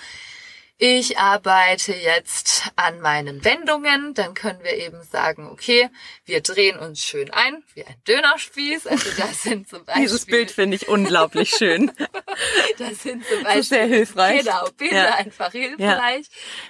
[0.77, 5.89] ich arbeite jetzt an meinen Wendungen, dann können wir eben sagen, okay,
[6.25, 8.88] wir drehen uns schön ein, wie ein Dönerspieß.
[8.88, 10.03] Also das sind zum Beispiel...
[10.03, 11.91] Dieses Bild finde ich unglaublich schön.
[12.79, 13.63] Das sind zum Beispiel...
[13.63, 14.43] sehr hilfreich.
[14.43, 15.15] Genau, Bilder Ja.
[15.15, 16.25] einfach hilfreich.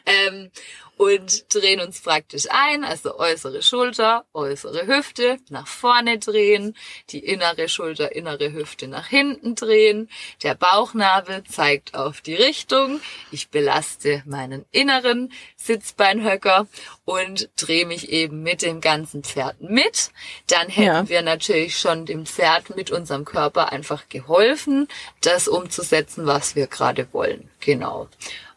[0.06, 0.52] Ähm,
[0.98, 6.76] und drehen uns praktisch ein, also äußere Schulter, äußere Hüfte, nach vorne drehen,
[7.10, 10.10] die innere Schulter, innere Hüfte nach hinten drehen,
[10.44, 13.02] der Bauchnabel zeigt auf die Richtung,
[13.32, 16.68] ich belaste meinen inneren Sitzbeinhöcker
[17.06, 20.12] und drehe mich eben mit dem ganzen Pferd mit.
[20.48, 21.10] Dann hätten Ja.
[21.10, 24.88] wir natürlich schon dem Pferd mit unserem Körper einfach geholfen,
[25.22, 27.50] das umzusetzen, was wir gerade wollen.
[27.60, 28.08] Genau.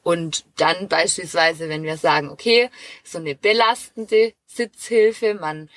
[0.06, 2.70] Und dann beispielsweise, wenn wir sagen, okay,
[3.02, 5.68] so eine belastende Sitzhilfe, man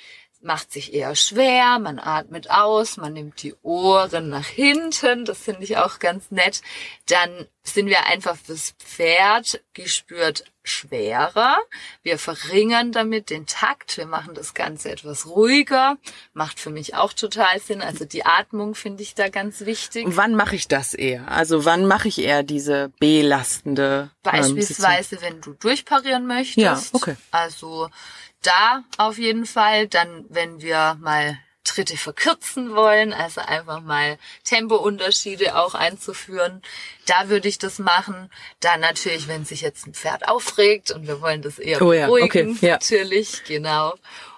[0.42, 5.64] macht sich eher schwer, man atmet aus, man nimmt die Ohren nach hinten, das finde
[5.64, 6.62] ich auch ganz nett,
[7.06, 11.58] dann sind wir einfach fürs Pferd gespürt schwerer.
[12.02, 15.96] Wir verringern damit den Takt, wir machen das Ganze etwas ruhiger,
[16.32, 17.82] macht für mich auch total Sinn.
[17.82, 20.06] Also die Atmung finde ich da ganz wichtig.
[20.06, 21.28] Und wann mache ich das eher?
[21.28, 24.32] Also wann mache ich eher diese belastende ähm?
[24.32, 26.58] Beispielsweise, wenn du durchparieren möchtest.
[26.58, 27.16] Ja, okay.
[27.30, 27.88] Also
[28.42, 29.88] da auf jeden Fall.
[29.88, 36.62] Dann, wenn wir mal Tritte verkürzen wollen, also einfach mal Tempounterschiede auch einzuführen,
[37.06, 38.30] da würde ich das machen.
[38.60, 42.06] Dann natürlich, wenn sich jetzt ein Pferd aufregt und wir wollen das eher Oh ja,
[42.06, 42.72] beruhigen, okay, ja.
[42.74, 43.94] natürlich, genau.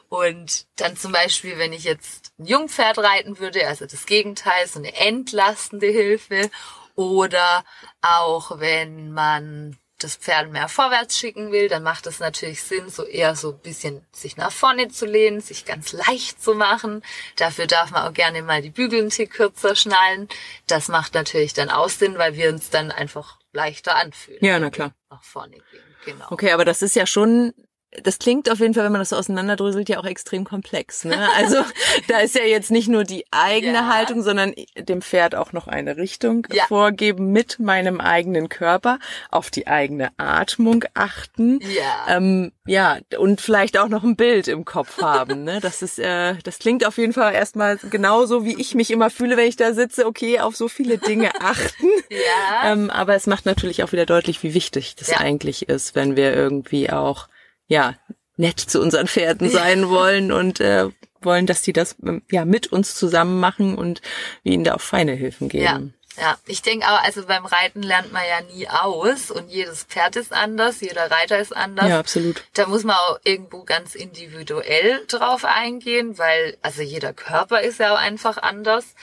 [0.08, 4.78] Und dann zum Beispiel, wenn ich jetzt ein Jungpferd reiten würde, also das Gegenteil, so
[4.78, 6.50] eine entlastende Hilfe.
[6.94, 7.64] Oder
[8.02, 13.04] auch wenn man das Pferd mehr vorwärts schicken will, dann macht es natürlich Sinn, so
[13.04, 17.02] eher so ein bisschen sich nach vorne zu lehnen, sich ganz leicht zu machen.
[17.36, 20.28] Dafür darf man auch gerne mal die Bügel einen Tick kürzer schnallen.
[20.66, 24.44] Das macht natürlich dann auch Sinn, weil wir uns dann einfach leichter anfühlen.
[24.44, 24.92] Ja, na klar.
[25.10, 26.26] Nach vorne gehen, genau.
[26.30, 27.52] Okay, aber das ist ja schon,
[28.02, 31.04] das klingt auf jeden Fall, wenn man das so auseinanderdröselt, ja auch extrem komplex.
[31.04, 31.28] Ne?
[31.36, 31.56] Also
[32.08, 33.94] da ist ja jetzt nicht nur die eigene Ja.
[33.94, 36.64] Haltung, sondern dem Pferd auch noch eine Richtung Ja.
[36.68, 38.98] vorgeben mit meinem eigenen Körper,
[39.30, 41.60] auf die eigene Atmung achten.
[41.62, 42.16] Ja.
[42.16, 45.44] Ähm, ja, und vielleicht auch noch ein Bild im Kopf haben.
[45.44, 45.58] Ne?
[45.60, 49.36] Das ist, äh, das klingt auf jeden Fall erstmal genauso, wie ich mich immer fühle,
[49.36, 50.06] wenn ich da sitze.
[50.06, 51.86] Okay, auf so viele Dinge achten.
[52.08, 52.72] Ja.
[52.72, 55.18] Ähm, aber es macht natürlich auch wieder deutlich, wie wichtig das Ja.
[55.18, 57.28] eigentlich ist, wenn wir irgendwie auch,
[57.72, 57.94] ja,
[58.36, 60.88] nett zu unseren Pferden sein wollen und äh,
[61.20, 64.02] wollen, dass die das ähm, ja mit uns zusammen machen und
[64.42, 65.94] wir ihnen da auch feine Hilfen Ja, geben.
[66.20, 66.36] ja.
[66.46, 70.32] Ich denke auch, also beim Reiten lernt man ja nie aus und jedes Pferd ist
[70.32, 71.88] anders, jeder Reiter ist anders.
[71.88, 72.42] Ja, absolut.
[72.54, 77.94] Da muss man auch irgendwo ganz individuell drauf eingehen, weil also jeder Körper ist ja
[77.94, 78.94] auch einfach anders.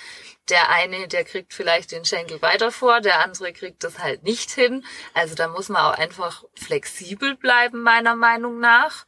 [0.50, 4.52] Der eine, der kriegt vielleicht den Schenkel weiter vor, der andere kriegt das halt nicht
[4.52, 4.86] hin.
[5.14, 9.06] Also da muss man auch einfach flexibel bleiben, meiner Meinung nach.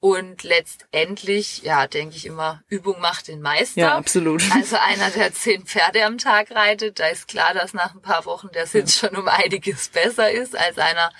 [0.00, 3.80] Und letztendlich, ja, denke ich immer, Übung macht den Meister.
[3.80, 4.42] Ja, absolut.
[4.52, 8.24] Also einer, der zehn Pferde am Tag reitet, da ist klar, dass nach ein paar
[8.26, 11.12] Wochen der Sitz schon um einiges besser ist, als einer,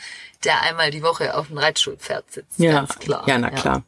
[0.44, 2.58] der einmal die Woche auf dem Reitschulpferd sitzt.
[2.58, 3.24] Ja, Ganz klar.
[3.26, 3.82] ja, na klar.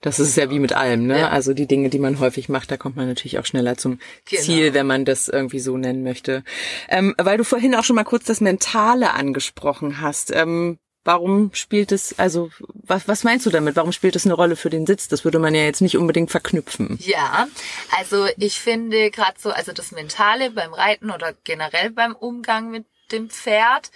[0.00, 1.20] Das ist ja wie mit allem, ne?
[1.20, 1.28] Ja.
[1.30, 4.42] Also die Dinge, die man häufig macht, da kommt man natürlich auch schneller zum Genau.
[4.42, 6.44] Ziel, wenn man das irgendwie so nennen möchte.
[6.88, 10.30] Ähm, weil du vorhin auch schon mal kurz das Mentale angesprochen hast.
[10.30, 13.76] Ähm, warum spielt es, also was, was meinst du damit?
[13.76, 15.08] Warum spielt es eine Rolle für den Sitz?
[15.08, 16.98] Das würde man ja jetzt nicht unbedingt verknüpfen.
[17.00, 17.46] Ja,
[17.98, 22.84] also ich finde gerade so, also das Mentale beim Reiten oder generell beim Umgang mit
[23.12, 23.90] dem Pferd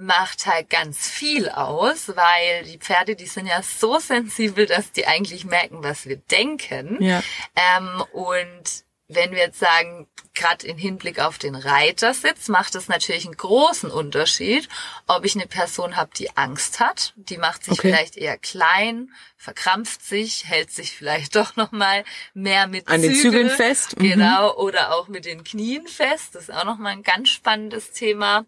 [0.00, 5.06] macht halt ganz viel aus, weil die Pferde, die sind ja so sensibel, dass die
[5.06, 7.02] eigentlich merken, was wir denken.
[7.02, 7.22] Ja.
[7.54, 13.26] Ähm, und wenn wir jetzt sagen, gerade im Hinblick auf den Reitersitz macht es natürlich
[13.26, 14.68] einen großen Unterschied,
[15.08, 17.88] ob ich eine Person habe, die Angst hat, die macht sich Okay.
[17.88, 23.14] vielleicht eher klein, verkrampft sich, hält sich vielleicht doch noch mal mehr mit An den
[23.14, 24.10] Zügel, Zügeln fest, mhm.
[24.10, 26.34] genau, oder auch mit den Knien fest.
[26.34, 28.46] Das ist auch noch mal ein ganz spannendes Thema.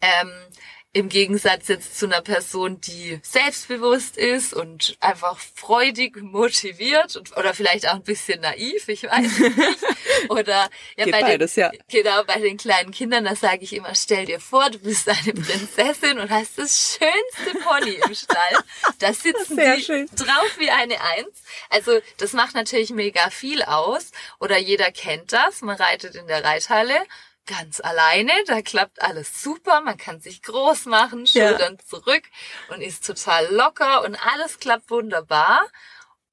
[0.00, 0.30] Ähm,
[0.96, 7.52] im Gegensatz jetzt zu einer Person, die selbstbewusst ist und einfach freudig motiviert und, oder
[7.52, 9.56] vielleicht auch ein bisschen naiv, ich weiß nicht.
[10.30, 11.70] Oder ja, Geht bei beides, den, ja.
[11.88, 15.34] genau bei den kleinen Kindern, da sage ich immer, stell dir vor, du bist eine
[15.34, 18.56] Prinzessin und hast das schönste Pony im Stall.
[18.98, 20.06] Da sitzen Sehr die schön.
[20.16, 21.42] drauf wie eine Eins.
[21.68, 24.10] Also das macht natürlich mega viel aus.
[24.40, 25.60] Oder jeder kennt das.
[25.60, 26.96] Man reitet in der Reithalle
[27.46, 28.32] ganz alleine.
[28.46, 29.80] Da klappt alles super.
[29.80, 31.48] Man kann sich groß machen, Ja.
[31.50, 32.24] Schultern zurück
[32.68, 35.66] und ist total locker und alles klappt wunderbar.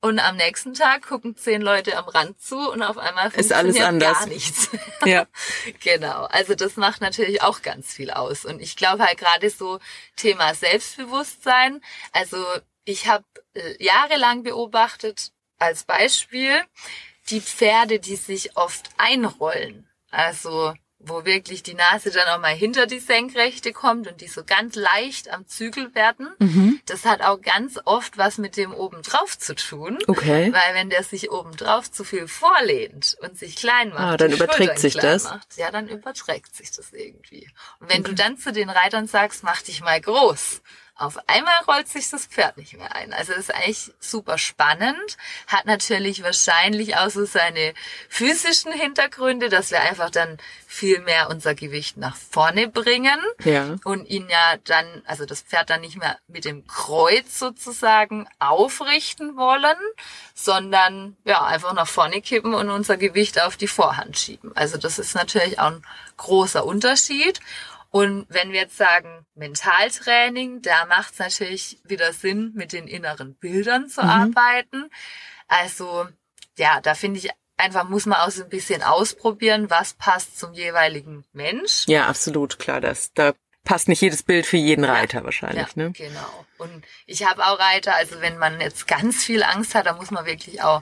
[0.02, 3.80] Und am nächsten Tag gucken zehn Leute am Rand zu und auf einmal Ist alles
[3.80, 4.19] anders.
[4.19, 4.69] gar nichts.
[5.06, 5.28] Ja.
[5.82, 8.43] Genau, also das macht natürlich auch ganz viel aus.
[8.43, 9.80] Und ich glaube halt gerade so
[10.17, 11.82] Thema Selbstbewusstsein.
[12.12, 12.43] Also
[12.84, 13.23] ich habe
[13.54, 16.62] äh, jahrelang beobachtet als Beispiel
[17.30, 19.89] die Pferde, die sich oft einrollen.
[20.12, 20.73] Also
[21.05, 24.75] wo wirklich die Nase dann auch mal hinter die Senkrechte kommt und die so ganz
[24.75, 26.29] leicht am Zügel werden.
[26.39, 26.79] Mhm.
[26.85, 29.99] Das hat auch ganz oft was mit dem obendrauf zu tun.
[30.07, 30.51] Okay.
[30.53, 34.57] Weil wenn der sich obendrauf zu viel vorlehnt und sich klein macht, Ah, dann überträgt
[34.57, 35.23] Schultern sich das.
[35.25, 37.49] Macht, ja, dann überträgt sich das irgendwie.
[37.79, 40.61] Und wenn du dann zu den Reitern sagst, mach dich mal groß,
[40.95, 43.13] auf einmal rollt sich das Pferd nicht mehr ein.
[43.13, 47.73] Also ist eigentlich super spannend, hat natürlich wahrscheinlich auch so seine
[48.10, 53.75] physischen Hintergründe, dass wir einfach dann viel mehr unser Gewicht nach vorne bringen Ja.
[53.84, 59.36] und ihn ja dann, also das Pferd dann nicht mehr mit dem Kreuz sozusagen aufrichten
[59.36, 59.77] wollen,
[60.36, 64.51] sondern ja, einfach nach vorne kippen und unser Gewicht auf die Vorhand schieben.
[64.56, 65.84] Also das ist natürlich auch ein
[66.17, 67.39] großer Unterschied.
[67.95, 73.36] Und wenn wir jetzt sagen Mentaltraining, da macht es natürlich wieder Sinn, mit den inneren
[73.36, 74.89] Bildern zu arbeiten.
[75.47, 76.08] Also
[76.58, 80.53] ja, da finde ich einfach, muss man auch so ein bisschen ausprobieren, was passt zum
[80.53, 81.86] jeweiligen Mensch.
[81.86, 82.82] Ja, absolut, klar.
[82.82, 85.91] Das, da passt nicht jedes Bild für jeden Reiter wahrscheinlich, ja, ne?
[85.91, 86.45] Genau.
[86.58, 90.10] Und ich habe auch Reiter, also wenn man jetzt ganz viel Angst hat, dann muss
[90.10, 90.82] man wirklich auch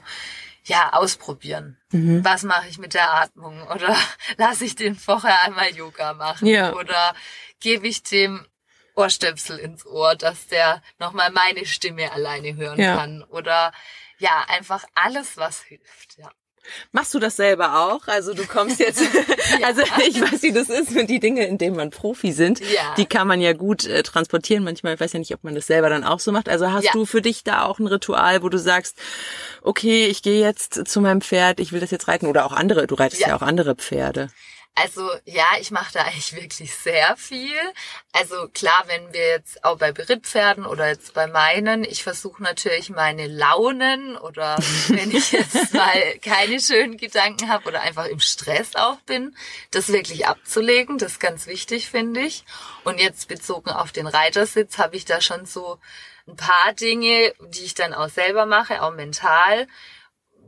[0.64, 1.78] ja ausprobieren.
[1.90, 2.24] Mhm.
[2.24, 3.62] Was mache ich mit der Atmung?
[3.68, 3.96] Oder
[4.36, 6.46] lasse ich den vorher einmal Yoga machen?
[6.46, 6.72] Ja.
[6.74, 7.14] Oder
[7.60, 8.46] gebe ich dem
[8.94, 12.96] Ohrstöpsel ins Ohr, dass der nochmal meine Stimme alleine hören Ja.
[12.96, 13.22] kann?
[13.24, 13.72] Oder
[14.18, 16.18] ja, einfach alles, was hilft.
[16.18, 16.30] Ja.
[16.92, 18.06] Machst du das selber auch?
[18.08, 19.00] Also du kommst jetzt,
[19.64, 22.94] also ich weiß, wie das ist, wenn die Dinge, in denen man Profi sind, Ja.
[22.96, 24.64] die kann man ja gut äh, transportieren.
[24.64, 26.48] Manchmal, ich weiß ja nicht, ob man das selber dann auch so macht.
[26.48, 26.92] Also hast Ja.
[26.92, 28.96] du für dich da auch ein Ritual, wo du sagst,
[29.62, 32.86] okay, ich gehe jetzt zu meinem Pferd, ich will das jetzt reiten oder auch andere,
[32.86, 33.36] du reitest ja, Ja.
[33.36, 34.28] auch andere Pferde.
[34.74, 37.58] Also ja, ich mache da eigentlich wirklich sehr viel.
[38.12, 42.88] Also klar, wenn wir jetzt auch bei Berittpferden oder jetzt bei meinen, ich versuche natürlich
[42.90, 44.56] meine Launen oder
[44.88, 49.36] wenn ich jetzt mal keine schönen Gedanken habe oder einfach im Stress auch bin,
[49.70, 50.98] das wirklich abzulegen.
[50.98, 52.44] Das ist ganz wichtig, finde ich.
[52.84, 55.78] Und jetzt bezogen auf den Reitersitz habe ich da schon so
[56.26, 59.66] ein paar Dinge, die ich dann auch selber mache, auch mental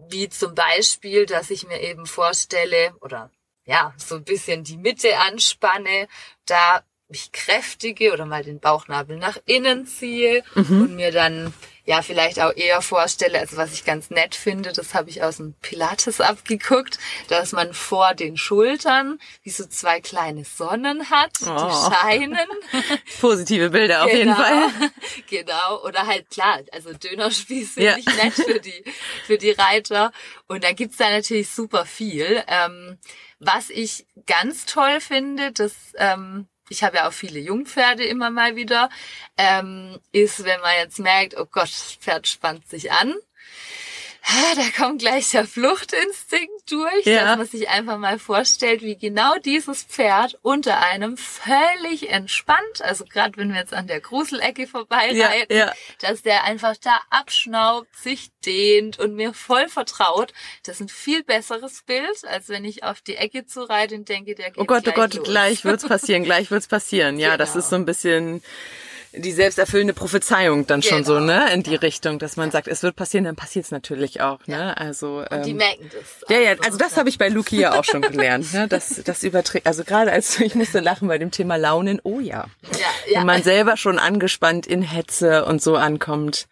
[0.09, 3.31] wie zum Beispiel, dass ich mir eben vorstelle oder
[3.65, 6.09] ja, so ein bisschen die Mitte anspanne,
[6.47, 11.53] da mich kräftige oder mal den Bauchnabel nach innen ziehe und mir dann
[11.85, 15.37] ja vielleicht auch eher vorstelle, also was ich ganz nett finde, das habe ich aus
[15.37, 16.99] dem Pilates abgeguckt,
[17.29, 21.69] dass man vor den Schultern wie so zwei kleine Sonnen hat, Oh.
[21.69, 22.39] die scheinen.
[23.21, 24.71] Positive Bilder auf jeden Fall.
[25.29, 27.97] Genau, oder halt klar, also Dönerspieß finde Ja.
[27.99, 28.85] ich nett für die,
[29.27, 30.11] für die Reiter.
[30.47, 32.43] Und da gibt's da natürlich super viel.
[32.49, 32.99] Ähm,
[33.47, 38.57] was ich ganz toll finde, das, ähm, ich habe ja auch viele Jungpferde immer mal
[38.57, 38.89] wieder,
[39.37, 43.15] ähm, ist, wenn man jetzt merkt, oh Gott, das Pferd spannt sich an.
[44.27, 47.25] Da kommt gleich der Fluchtinstinkt durch, Ja.
[47.27, 53.05] dass man sich einfach mal vorstellt, wie genau dieses Pferd unter einem völlig entspannt, also
[53.05, 55.17] gerade wenn wir jetzt an der Gruselecke vorbeireiten,
[55.55, 55.73] Ja, ja.
[56.01, 60.33] dass der einfach da abschnaubt, sich dehnt und mir voll vertraut.
[60.65, 64.09] Das ist ein viel besseres Bild, als wenn ich auf die Ecke zu reite und
[64.09, 65.25] denke, der geht Oh Gott, oh gleich Gott, los.
[65.29, 67.19] gleich wird's passieren, gleich wird's passieren.
[67.19, 67.59] Ja, das Genau.
[67.65, 68.43] ist so ein bisschen
[69.17, 71.27] die selbsterfüllende Prophezeiung dann schon so, Genau.
[71.27, 74.47] ne, in die Richtung, dass man sagt, es wird passieren, dann passiert es natürlich auch,
[74.47, 74.77] ne?
[74.77, 76.29] Also Und die ähm, merken das.
[76.29, 78.67] ja, ja, also das habe ich bei Luki ja auch schon gelernt, ne?
[78.69, 82.47] Das, das überträgt, also gerade als ich musste lachen bei dem Thema Launen, oh ja.
[82.73, 82.79] Ja,
[83.13, 83.21] ja.
[83.21, 86.47] Wenn man selber schon angespannt in Hetze und so ankommt,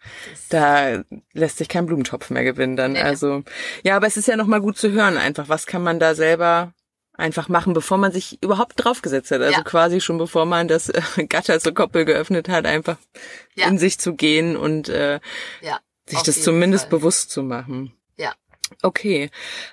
[0.49, 2.93] da lässt sich kein Blumentopf mehr gewinnen dann.
[2.93, 3.01] Nee.
[3.01, 3.43] Also
[3.83, 6.15] ja, aber es ist ja noch mal gut zu hören, einfach was kann man da
[6.15, 6.73] selber
[7.15, 9.41] einfach machen, bevor man sich überhaupt draufgesetzt hat.
[9.41, 9.63] Also Ja.
[9.63, 12.97] quasi schon bevor man das äh, Gatter zur Koppel geöffnet hat, einfach
[13.55, 13.67] Ja.
[13.67, 15.19] in sich zu gehen und äh,
[15.61, 16.99] ja, sich das zumindest Fall.
[16.99, 17.93] bewusst zu machen.
[18.17, 18.33] Ja.
[18.81, 19.29] Okay.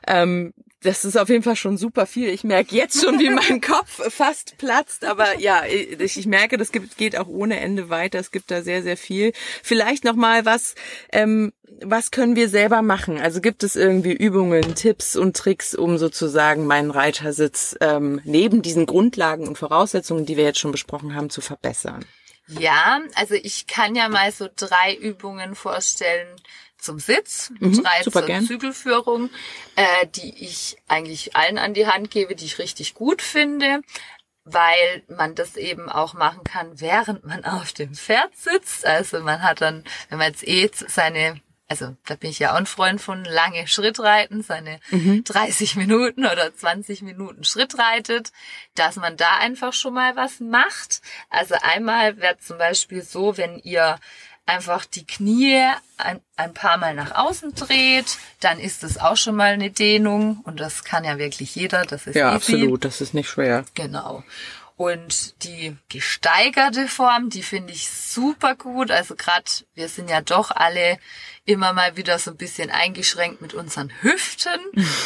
[0.07, 2.28] Ähm, das ist auf jeden Fall schon super viel.
[2.28, 5.04] Ich merke jetzt schon, wie mein Kopf fast platzt.
[5.04, 8.18] Aber ja, ich, ich merke, das gibt, geht auch ohne Ende weiter.
[8.18, 9.32] Es gibt da sehr, sehr viel.
[9.62, 10.74] Vielleicht noch mal was.
[11.12, 13.18] Ähm, was können wir selber machen?
[13.18, 18.86] Also gibt es irgendwie Übungen, Tipps und Tricks, um sozusagen meinen Reitersitz ähm, neben diesen
[18.86, 22.04] Grundlagen und Voraussetzungen, die wir jetzt schon besprochen haben, zu verbessern?
[22.48, 26.28] Ja, also ich kann ja mal so drei Übungen vorstellen
[26.80, 28.46] zum Sitz, Mhm, drei zur gern.
[28.46, 29.30] Zügelführung,
[29.76, 33.80] äh, die ich eigentlich allen an die Hand gebe, die ich richtig gut finde,
[34.44, 38.86] weil man das eben auch machen kann, während man auf dem Pferd sitzt.
[38.86, 42.56] Also man hat dann, wenn man jetzt eh seine also da bin ich ja auch
[42.56, 45.22] ein Freund von lange Schrittreiten, seine Mhm.
[45.22, 48.32] 30 Minuten oder 20 Minuten Schritt reitet,
[48.74, 51.00] dass man da einfach schon mal was macht.
[51.28, 54.00] Also einmal wäre zum Beispiel so, wenn ihr
[54.46, 55.62] einfach die Knie
[55.96, 60.40] ein, ein paar Mal nach außen dreht, dann ist das auch schon mal eine Dehnung
[60.44, 62.37] und das kann ja wirklich jeder, das ist Ja, easy.
[62.55, 62.85] absolut.
[62.85, 63.64] Das ist nicht schwer.
[63.74, 64.24] Genau.
[64.76, 68.90] Und die gesteigerte Form, die finde ich super gut.
[68.90, 70.98] Also gerade, wir sind ja doch alle
[71.44, 74.61] immer mal wieder so ein bisschen eingeschränkt mit unseren Hüften.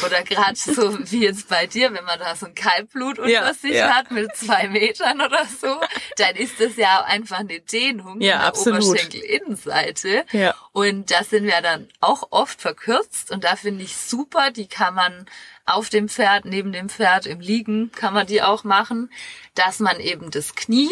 [0.04, 3.54] Oder gerade so wie jetzt bei dir, wenn man da so ein Kaltblut unter Ja,
[3.54, 3.90] sich ja.
[3.94, 5.80] hat mit zwei Metern oder so,
[6.16, 8.82] dann ist das ja auch einfach eine Dehnung Ja, in der absolut.
[8.84, 10.24] Oberschenkelinnenseite.
[10.32, 10.54] Ja.
[10.72, 14.94] Und da sind wir dann auch oft verkürzt und da finde ich super, die kann
[14.94, 15.26] man
[15.66, 19.10] auf dem Pferd, neben dem Pferd, im Liegen kann man die auch machen,
[19.54, 20.90] dass man eben das Knie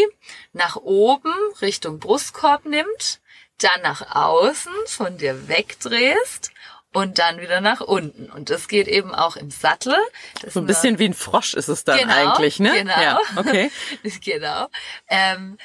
[0.55, 3.20] nach oben Richtung Brustkorb nimmt,
[3.64, 6.51] dann nach außen von dir wegdrehst
[6.92, 8.31] und dann wieder nach unten.
[8.31, 9.96] Und das geht eben auch im Sattel.
[10.42, 12.72] Das So ein bisschen wie ein Frosch ist es dann Genau, eigentlich, ne?
[12.72, 13.01] genau.
[13.01, 13.70] Ja, okay.
[14.25, 14.68] genau.
[15.09, 15.59] Ähm,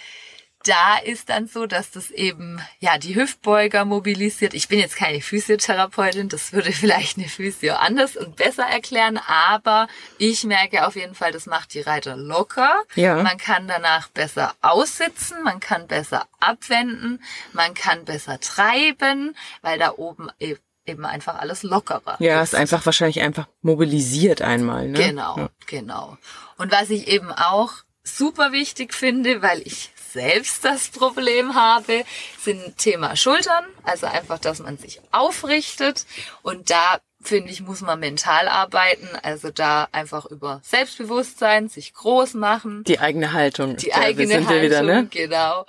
[0.67, 4.53] da ist dann so, dass das eben ja die Hüftbeuger mobilisiert.
[4.53, 9.87] Ich bin jetzt keine Physiotherapeutin, das würde vielleicht eine Physio anders und besser erklären, aber
[10.17, 12.75] ich merke auf jeden Fall, das macht die Reiter locker.
[12.95, 13.21] Ja.
[13.23, 19.93] Man kann danach besser aussitzen, man kann besser abwenden, man kann besser treiben, weil da
[19.97, 24.97] oben e- eben einfach alles lockerer Ja, ist einfach wahrscheinlich einfach mobilisiert einmal, ne?
[24.99, 25.49] Genau, Ja.
[25.65, 26.17] genau.
[26.57, 27.71] Und was ich eben auch
[28.03, 32.03] super wichtig finde, weil ich selbst das Problem habe,
[32.39, 33.65] sind Thema Schultern.
[33.83, 36.05] Also einfach, dass man sich aufrichtet.
[36.41, 39.07] Und da finde ich, muss man mental arbeiten.
[39.23, 42.83] Also da einfach über Selbstbewusstsein, sich groß machen.
[42.85, 43.77] Die eigene Haltung.
[43.77, 45.07] Die Da eigene sind Haltung, wieder, ne?
[45.09, 45.65] genau.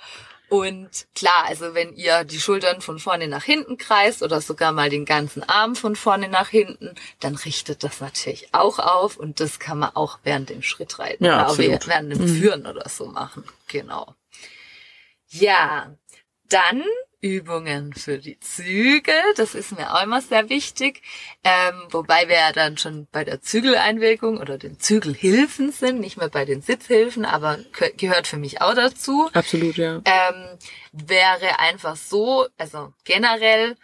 [0.49, 4.89] Und klar, also wenn ihr die Schultern von vorne nach hinten kreist oder sogar mal
[4.89, 9.59] den ganzen Arm von vorne nach hinten, dann richtet das natürlich auch auf und das
[9.59, 13.43] kann man auch während dem Schrittreiten Ja, oder während dem Führen oder so machen.
[13.67, 14.15] Genau.
[15.29, 15.95] Ja,
[16.49, 16.83] dann
[17.21, 19.21] Übungen für die Zügel.
[19.35, 21.01] Das ist mir auch immer sehr wichtig.
[21.43, 26.29] Ähm, wobei wir ja dann schon bei der Zügeleinwirkung oder den Zügelhilfen sind, nicht mehr
[26.29, 29.29] bei den Sitzhilfen, aber gehö- gehört für mich auch dazu.
[29.33, 30.01] Absolut, ja.
[30.05, 30.57] Ähm,
[30.93, 33.75] wäre einfach so, also generell,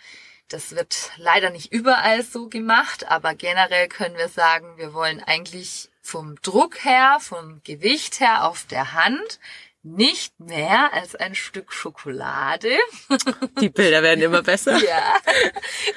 [0.47, 5.89] das wird leider nicht überall so gemacht, aber generell können wir sagen, wir wollen eigentlich
[6.01, 9.39] vom Druck her, vom Gewicht her auf der Hand
[9.85, 12.75] nicht mehr als ein Stück Schokolade.
[13.61, 14.77] Die Bilder werden immer besser.
[14.85, 15.15] Ja.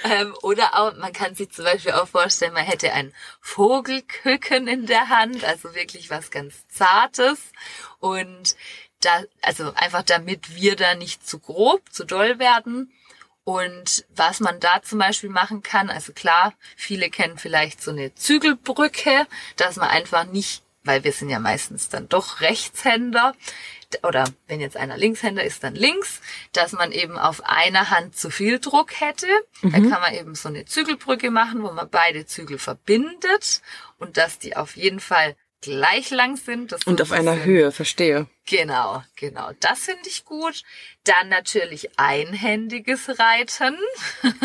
[0.04, 4.86] ähm, oder auch, man kann sich zum Beispiel auch vorstellen, man hätte ein Vogelküken in
[4.86, 7.40] der Hand, also wirklich was ganz Zartes.
[7.98, 8.56] Und
[9.00, 12.92] da, also einfach damit wir da nicht zu grob, zu doll werden.
[13.44, 18.14] Und was man da zum Beispiel machen kann, also klar, viele kennen vielleicht so eine
[18.14, 23.34] Zügelbrücke, dass man einfach nicht, weil wir sind ja meistens dann doch Rechtshänder,
[24.02, 26.20] oder wenn jetzt einer Linkshänder ist, dann links,
[26.52, 29.26] dass man eben auf einer Hand zu viel Druck hätte.
[29.62, 33.62] Da kann man eben so eine Zügelbrücke machen, wo man beide Zügel verbindet
[33.98, 36.86] und dass die auf jeden Fall gleich lang sind.
[36.86, 38.26] Und auf einer Höhe, verstehe.
[38.48, 39.50] Genau, genau.
[39.60, 40.62] Das finde ich gut.
[41.04, 43.76] Dann natürlich einhändiges Reiten.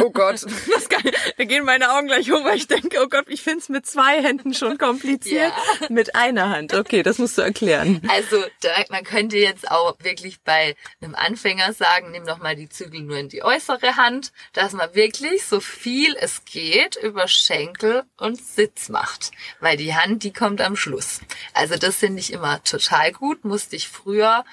[0.02, 1.02] Oh Gott, das kann,
[1.38, 3.86] da gehen meine Augen gleich hoch, weil ich denke, oh Gott, ich finde es mit
[3.86, 5.54] zwei Händen schon kompliziert.
[5.82, 5.88] Ja.
[5.90, 6.74] Mit einer Hand.
[6.74, 8.02] Okay, das musst du erklären.
[8.10, 8.44] Also
[8.90, 13.18] man könnte jetzt auch wirklich bei einem Anfänger sagen, nimm doch mal die Zügel nur
[13.18, 18.90] in die äußere Hand, dass man wirklich so viel es geht über Schenkel und Sitz
[18.90, 19.32] macht.
[19.60, 21.22] Weil die Hand, die kommt am Schluss.
[21.54, 24.44] Also das finde ich immer total gut, musste ich früher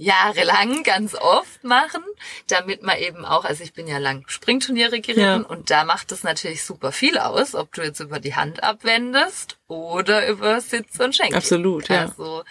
[0.00, 2.02] jahrelang ganz oft machen,
[2.46, 5.36] damit man eben auch, also ich bin ja lang Springturniere geritten ja.
[5.36, 9.58] und da macht es natürlich super viel aus, ob du jetzt über die Hand abwendest
[9.68, 11.36] oder über Sitz und Schenkel.
[11.36, 12.02] Absolut, ja.
[12.02, 12.44] Also,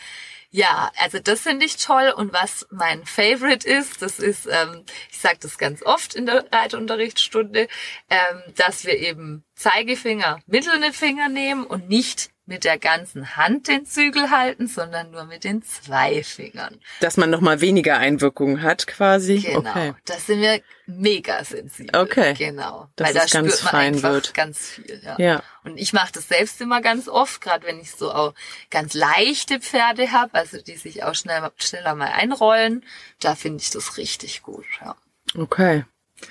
[0.52, 5.20] ja, also das finde ich toll und was mein Favorite ist, das ist, ähm, ich
[5.20, 7.68] sage das ganz oft in der Reitunterrichtsstunde,
[8.10, 13.86] ähm, dass wir eben Zeigefinger, mittlere Finger nehmen und nicht mit der ganzen Hand den
[13.86, 16.80] Zügel halten, sondern nur mit den zwei Fingern.
[17.00, 19.38] Dass man nochmal weniger Einwirkungen hat quasi.
[19.38, 19.60] Genau.
[19.60, 19.94] Okay.
[20.06, 21.96] Das sind wir mega sensibel.
[21.96, 22.34] Okay.
[22.34, 22.90] Genau.
[22.96, 24.34] Dass Weil da spürt man einfach wird.
[24.34, 25.00] ganz viel.
[25.04, 25.16] Ja.
[25.20, 25.44] ja.
[25.64, 28.34] Und ich mache das selbst immer ganz oft, gerade wenn ich so auch
[28.72, 32.84] ganz leichte Pferde habe, also die sich auch schnell, schneller mal einrollen.
[33.20, 34.66] Da finde ich das richtig gut.
[34.82, 34.96] Ja.
[35.38, 35.86] Okay.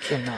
[0.09, 0.37] Genau.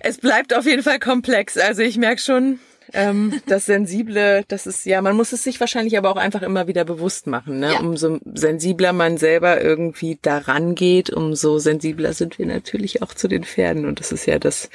[0.00, 1.56] Es bleibt auf jeden Fall komplex.
[1.56, 2.58] Also ich merke schon,
[2.96, 6.66] ähm, das Sensible, das ist ja, man muss es sich wahrscheinlich aber auch einfach immer
[6.66, 7.60] wieder bewusst machen.
[7.60, 7.74] Ne?
[7.74, 7.80] Ja.
[7.80, 13.44] Umso sensibler man selber irgendwie daran geht, umso sensibler sind wir natürlich auch zu den
[13.44, 13.86] Pferden.
[13.86, 14.70] Und das ist ja das,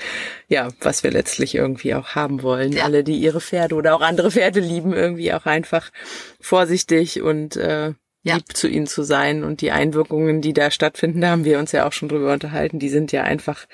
[0.48, 2.74] ja, was wir letztlich irgendwie auch haben wollen.
[2.74, 2.86] Ja.
[2.86, 5.92] Alle, die ihre Pferde oder auch andere Pferde lieben, irgendwie auch einfach
[6.40, 7.94] vorsichtig und äh,
[8.24, 8.36] ja.
[8.36, 9.44] lieb zu ihnen zu sein.
[9.44, 12.80] Und die Einwirkungen, die da stattfinden, da haben wir uns ja auch schon drüber unterhalten,
[12.80, 13.66] die sind ja einfach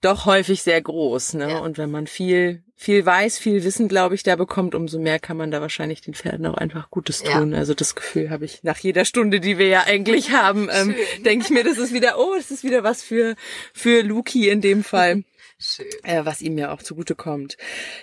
[0.00, 1.34] doch häufig sehr groß.
[1.34, 1.50] Ne?
[1.50, 1.58] Ja.
[1.58, 5.36] Und wenn man viel, viel weiß, viel Wissen, glaube ich, da bekommt, umso mehr kann
[5.36, 7.52] man da wahrscheinlich den Pferden auch einfach Gutes tun.
[7.52, 7.58] Ja.
[7.58, 11.44] Also das Gefühl habe ich nach jeder Stunde, die wir ja eigentlich haben, ähm, denke
[11.44, 13.36] ich mir, das ist wieder, oh, das ist wieder was für,
[13.74, 15.24] für Luki in dem Fall.
[15.62, 15.86] Schön.
[16.04, 17.58] Äh, was ihm ja auch zugute kommt.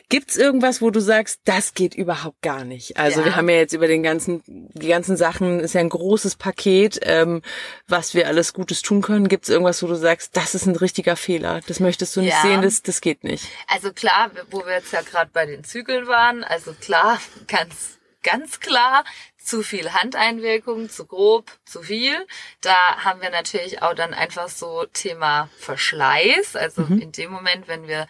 [0.09, 2.97] Gibt's irgendwas, wo du sagst, das geht überhaupt gar nicht?
[2.97, 3.25] Also ja.
[3.25, 6.99] wir haben ja jetzt über den ganzen, die ganzen Sachen, ist ja ein großes Paket,
[7.01, 7.41] ähm,
[7.87, 9.27] was wir alles Gutes tun können.
[9.27, 12.41] Gibt's irgendwas, wo du sagst, das ist ein richtiger Fehler, das möchtest du nicht ja.
[12.43, 13.47] sehen, das, das geht nicht?
[13.67, 18.59] Also klar, wo wir jetzt ja gerade bei den Zügeln waren, also klar, ganz ganz
[18.59, 19.05] klar,
[19.47, 22.27] zu viel Handeinwirkung, zu grob, zu viel.
[22.59, 22.75] Da
[23.05, 26.57] haben wir natürlich auch dann einfach so Thema Verschleiß.
[26.57, 26.99] Also mhm.
[26.99, 28.07] in dem Moment, wenn wir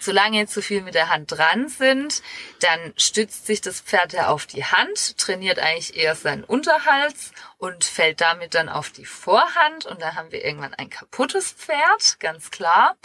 [0.00, 2.22] zu lange zu viel mit der Hand dran sind,
[2.60, 7.84] dann stützt sich das Pferd ja auf die Hand, trainiert eigentlich eher seinen Unterhals und
[7.84, 12.50] fällt damit dann auf die Vorhand und da haben wir irgendwann ein kaputtes Pferd, ganz
[12.50, 12.96] klar.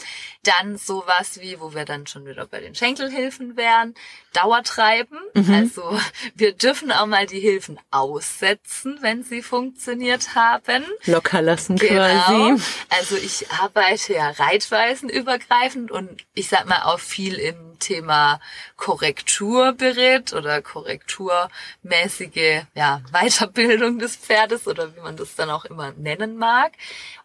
[0.43, 3.93] Dann sowas wie, wo wir dann schon wieder bei den Schenkelhilfen wären,
[4.31, 5.19] Dauertreiben.
[5.33, 5.53] Mhm.
[5.53, 5.99] Also
[6.35, 10.85] wir dürfen auch mal die Hilfen aussetzen, wenn sie funktioniert haben.
[11.05, 12.05] Locker lassen genau.
[12.05, 12.63] quasi.
[12.89, 18.39] Also ich arbeite ja reitweisenübergreifend und ich sag mal auch viel im Thema
[18.77, 26.37] Korrekturberitt oder korrekturmäßige ja, Weiterbildung des Pferdes oder wie man das dann auch immer nennen
[26.37, 26.73] mag.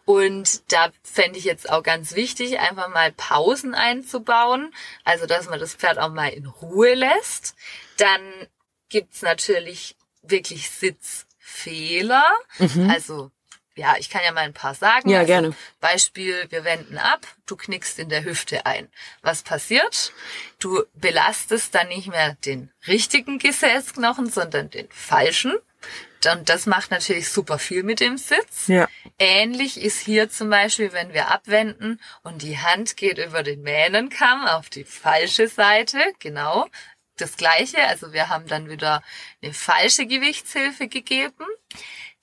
[0.05, 4.73] Und da fände ich jetzt auch ganz wichtig, einfach mal Pausen einzubauen.
[5.03, 7.55] Also, dass man das Pferd auch mal in Ruhe lässt.
[7.97, 8.21] Dann
[8.89, 12.29] gibt's natürlich wirklich Sitzfehler.
[12.59, 12.89] Mhm.
[12.89, 13.31] Also
[13.75, 15.09] ja, ich kann ja mal ein paar sagen.
[15.09, 15.55] Ja, also, gerne.
[15.79, 18.87] Beispiel, wir wenden ab, du knickst in der Hüfte ein.
[19.21, 20.13] Was passiert?
[20.59, 25.53] Du belastest dann nicht mehr den richtigen Gesäßknochen, sondern den falschen.
[26.25, 28.67] Und das macht natürlich super viel mit dem Sitz.
[28.67, 28.87] Ja.
[29.17, 34.45] Ähnlich ist hier zum Beispiel, wenn wir abwenden und die Hand geht über den Mähnenkamm
[34.45, 36.67] auf die falsche Seite, genau.
[37.17, 39.03] Das gleiche, also wir haben dann wieder
[39.41, 41.45] eine falsche Gewichtshilfe gegeben.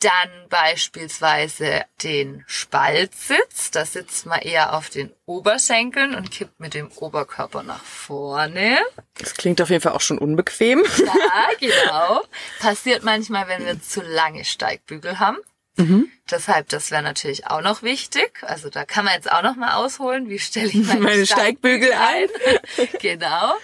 [0.00, 3.72] Dann beispielsweise den Spaltsitz.
[3.72, 8.78] Da sitzt man eher auf den Oberschenkeln und kippt mit dem Oberkörper nach vorne.
[9.18, 10.84] Das klingt auf jeden Fall auch schon unbequem.
[10.98, 12.22] Ja, genau.
[12.60, 15.38] Passiert manchmal, wenn wir zu lange Steigbügel haben.
[15.76, 16.10] Mhm.
[16.30, 18.42] Deshalb, das wäre natürlich auch noch wichtig.
[18.42, 21.92] Also da kann man jetzt auch noch mal ausholen, wie stelle ich meine, meine Steigbügel,
[21.92, 22.88] Steigbügel ein.
[23.00, 23.54] genau.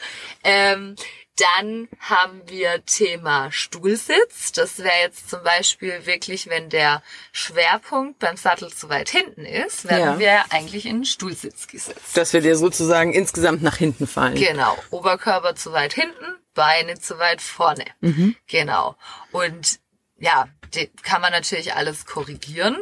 [0.44, 0.94] Ähm,
[1.36, 4.52] dann haben wir Thema Stuhlsitz.
[4.52, 9.84] Das wäre jetzt zum Beispiel wirklich, wenn der Schwerpunkt beim Sattel zu weit hinten ist,
[9.88, 10.18] werden ja.
[10.18, 12.16] wir eigentlich in den Stuhlsitz gesetzt.
[12.16, 14.36] Dass wir dir sozusagen insgesamt nach hinten fallen.
[14.36, 14.76] Genau.
[14.90, 17.84] Oberkörper zu weit hinten, Beine zu weit vorne.
[18.00, 18.36] Mhm.
[18.46, 18.96] Genau.
[19.32, 19.80] Und
[20.24, 20.48] ja,
[21.02, 22.78] kann man natürlich alles korrigieren.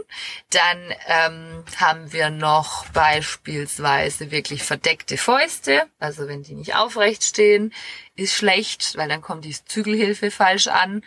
[0.50, 5.88] Dann ähm, haben wir noch beispielsweise wirklich verdeckte Fäuste.
[5.98, 7.74] Also wenn die nicht aufrecht stehen,
[8.14, 11.02] ist schlecht, weil dann kommt die Zügelhilfe falsch an.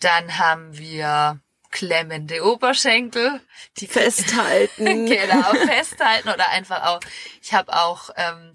[0.00, 3.40] Dann haben wir klemmende Oberschenkel,
[3.78, 5.06] die festhalten.
[5.06, 7.00] genau, festhalten oder einfach auch.
[7.42, 8.52] Ich habe auch ähm,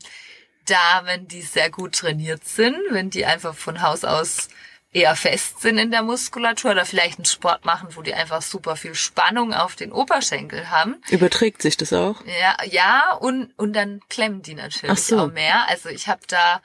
[0.65, 4.49] Damen, die sehr gut trainiert sind, wenn die einfach von Haus aus
[4.94, 8.76] eher fest sind in der Muskulatur oder vielleicht einen Sport machen, wo die einfach super
[8.76, 11.02] viel Spannung auf den Oberschenkel haben.
[11.10, 12.24] Überträgt sich das auch?
[12.26, 15.20] Ja, ja und und dann klemmen die natürlich so.
[15.20, 15.68] auch mehr.
[15.68, 16.62] Also ich habe da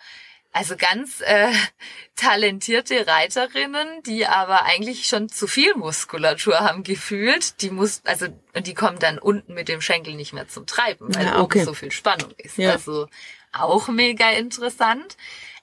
[0.53, 1.53] also ganz äh,
[2.16, 7.62] talentierte Reiterinnen, die aber eigentlich schon zu viel Muskulatur haben gefühlt.
[7.62, 8.26] Die muss, also
[8.59, 11.64] die kommen dann unten mit dem Schenkel nicht mehr zum Treiben, weil ja, okay.
[11.64, 12.59] so viel Spannung ist.
[12.59, 12.72] Ja.
[12.72, 13.09] Also
[13.53, 15.16] auch mega interessant.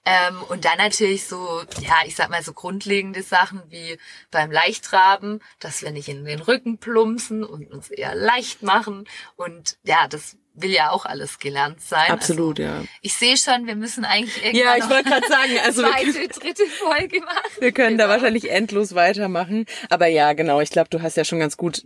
[0.06, 3.98] Ähm, und dann natürlich so, ja, ich sag mal so grundlegende Sachen wie
[4.30, 9.06] beim Leichtraben, dass wir nicht in den Rücken plumpsen und uns eher leicht machen.
[9.36, 12.10] Und ja, das will ja auch alles gelernt sein.
[12.12, 12.84] Absolut, also, ja.
[13.02, 16.66] Ich sehe schon, wir müssen eigentlich irgendwann Ja, ich wollte gerade sagen, also zweite, dritte
[16.68, 17.52] Folge machen.
[17.60, 18.06] Wir können genau.
[18.06, 19.66] da wahrscheinlich endlos weitermachen.
[19.90, 21.86] Aber ja, genau, ich glaube, du hast ja schon ganz gut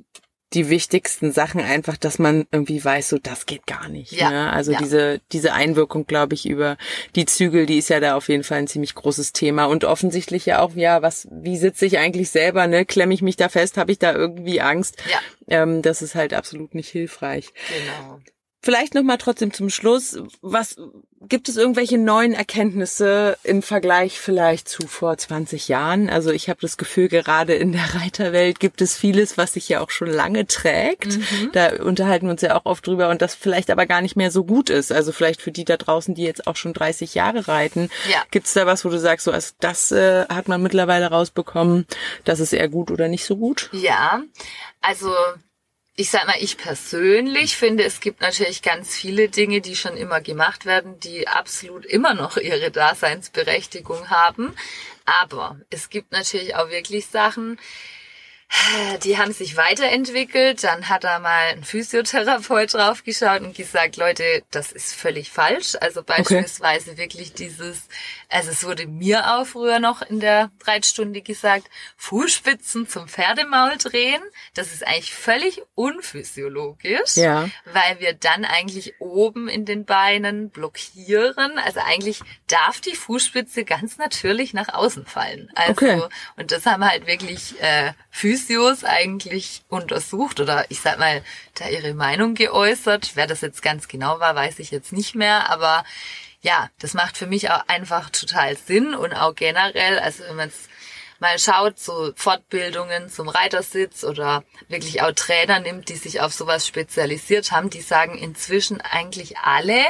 [0.53, 4.13] die wichtigsten Sachen einfach, dass man irgendwie weiß, so das geht gar nicht.
[4.13, 4.29] Ja.
[4.29, 4.51] Ne?
[4.51, 4.79] Also ja.
[4.79, 6.77] diese diese Einwirkung, glaube ich, über
[7.15, 10.45] die Zügel, die ist ja da auf jeden Fall ein ziemlich großes Thema und offensichtlich
[10.45, 12.67] ja auch, ja, was, wie sitze ich eigentlich selber?
[12.67, 13.77] Ne, klemme ich mich da fest?
[13.77, 14.97] Habe ich da irgendwie Angst?
[15.09, 15.19] Ja.
[15.61, 17.53] Ähm, das ist halt absolut nicht hilfreich.
[17.67, 18.19] Genau.
[18.61, 20.75] Vielleicht noch mal trotzdem zum Schluss, was
[21.21, 26.09] gibt es irgendwelche neuen Erkenntnisse im Vergleich vielleicht zu vor 20 Jahren?
[26.09, 29.79] Also ich habe das Gefühl, gerade in der Reiterwelt gibt es vieles, was sich ja
[29.79, 31.17] auch schon lange trägt.
[31.17, 31.51] Mhm.
[31.53, 34.31] Da unterhalten wir uns ja auch oft drüber und das vielleicht aber gar nicht mehr
[34.31, 34.91] so gut ist.
[34.91, 38.23] Also vielleicht für die da draußen, die jetzt auch schon 30 Jahre reiten, ja.
[38.31, 41.85] gibt es da was, wo du sagst, so also das äh, hat man mittlerweile rausbekommen,
[42.25, 43.69] das ist eher gut oder nicht so gut?
[43.71, 44.21] Ja,
[44.81, 45.13] also
[45.99, 50.21] ich sag mal, ich persönlich finde, es gibt natürlich ganz viele Dinge, die schon immer
[50.21, 54.55] gemacht werden, die absolut immer noch ihre Daseinsberechtigung haben.
[55.03, 57.59] Aber es gibt natürlich auch wirklich Sachen,
[59.03, 60.63] die haben sich weiterentwickelt.
[60.63, 65.75] Dann hat da mal ein Physiotherapeut draufgeschaut und gesagt, Leute, das ist völlig falsch.
[65.81, 66.99] Also beispielsweise okay.
[66.99, 67.89] wirklich dieses,
[68.31, 71.67] also es wurde mir auch früher noch in der Reitstunde gesagt,
[71.97, 74.21] Fußspitzen zum Pferdemaul drehen.
[74.53, 77.49] Das ist eigentlich völlig unphysiologisch, ja.
[77.65, 81.57] weil wir dann eigentlich oben in den Beinen blockieren.
[81.57, 85.51] Also eigentlich darf die Fußspitze ganz natürlich nach außen fallen.
[85.55, 86.01] Also, okay.
[86.37, 91.23] und das haben halt wirklich äh, Physios eigentlich untersucht oder ich sag mal,
[91.55, 93.11] da ihre Meinung geäußert.
[93.15, 95.83] Wer das jetzt ganz genau war, weiß ich jetzt nicht mehr, aber
[96.41, 100.49] ja, das macht für mich auch einfach total Sinn und auch generell, also wenn man
[100.49, 100.69] es
[101.19, 106.65] mal schaut, so Fortbildungen zum Reitersitz oder wirklich auch Trainer nimmt, die sich auf sowas
[106.65, 109.83] spezialisiert haben, die sagen inzwischen eigentlich alle,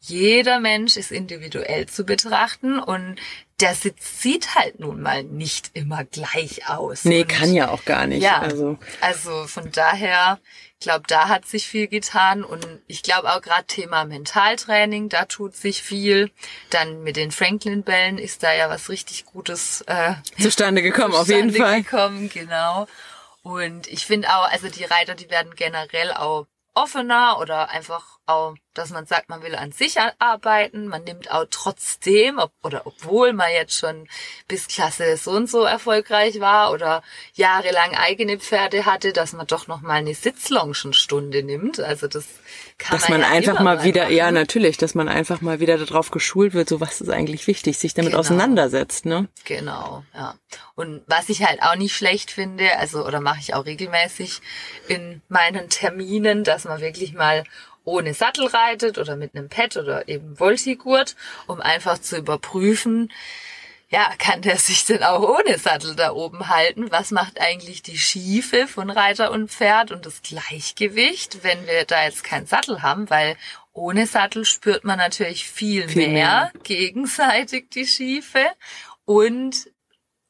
[0.00, 3.16] jeder Mensch ist individuell zu betrachten und
[3.60, 7.04] der Sitz sieht halt nun mal nicht immer gleich aus.
[7.04, 8.22] Nee, und kann ja auch gar nicht.
[8.22, 10.40] Ja, also, also von daher,
[10.84, 15.56] glaube, da hat sich viel getan und ich glaube auch gerade Thema Mentaltraining, da tut
[15.56, 16.30] sich viel.
[16.70, 21.28] Dann mit den Franklin-Bällen ist da ja was richtig Gutes äh, zustande gekommen, zustande auf
[21.28, 21.82] jeden Fall.
[21.82, 22.86] Gekommen, genau.
[23.42, 28.54] Und ich finde auch, also die Reiter, die werden generell auch offener oder einfach auch,
[28.72, 33.32] dass man sagt, man will an sich arbeiten, man nimmt auch trotzdem, ob, oder obwohl
[33.32, 34.08] man jetzt schon
[34.48, 37.02] bis Klasse so und so erfolgreich war oder
[37.34, 41.78] jahrelang eigene Pferde hatte, dass man doch noch mal eine Sitzlongenstunde nimmt.
[41.80, 42.26] Also das
[42.78, 44.16] kann dass man, ja einfach mal wieder, machen.
[44.16, 47.78] ja natürlich, dass man einfach mal wieder darauf geschult wird, so was ist eigentlich wichtig,
[47.78, 48.20] sich damit genau.
[48.20, 49.28] auseinandersetzt, ne?
[49.44, 50.34] Genau, ja.
[50.74, 54.40] Und was ich halt auch nicht schlecht finde, also oder mache ich auch regelmäßig
[54.88, 57.44] in meinen Terminen, dass man wirklich mal
[57.84, 61.16] ohne Sattel reitet oder mit einem Pad oder eben Voltigurt,
[61.46, 63.10] um einfach zu überprüfen,
[63.90, 66.90] ja, kann der sich denn auch ohne Sattel da oben halten?
[66.90, 72.04] Was macht eigentlich die Schiefe von Reiter und Pferd und das Gleichgewicht, wenn wir da
[72.04, 73.08] jetzt keinen Sattel haben?
[73.08, 73.36] Weil
[73.72, 78.44] ohne Sattel spürt man natürlich viel, viel mehr, mehr gegenseitig die Schiefe
[79.04, 79.70] und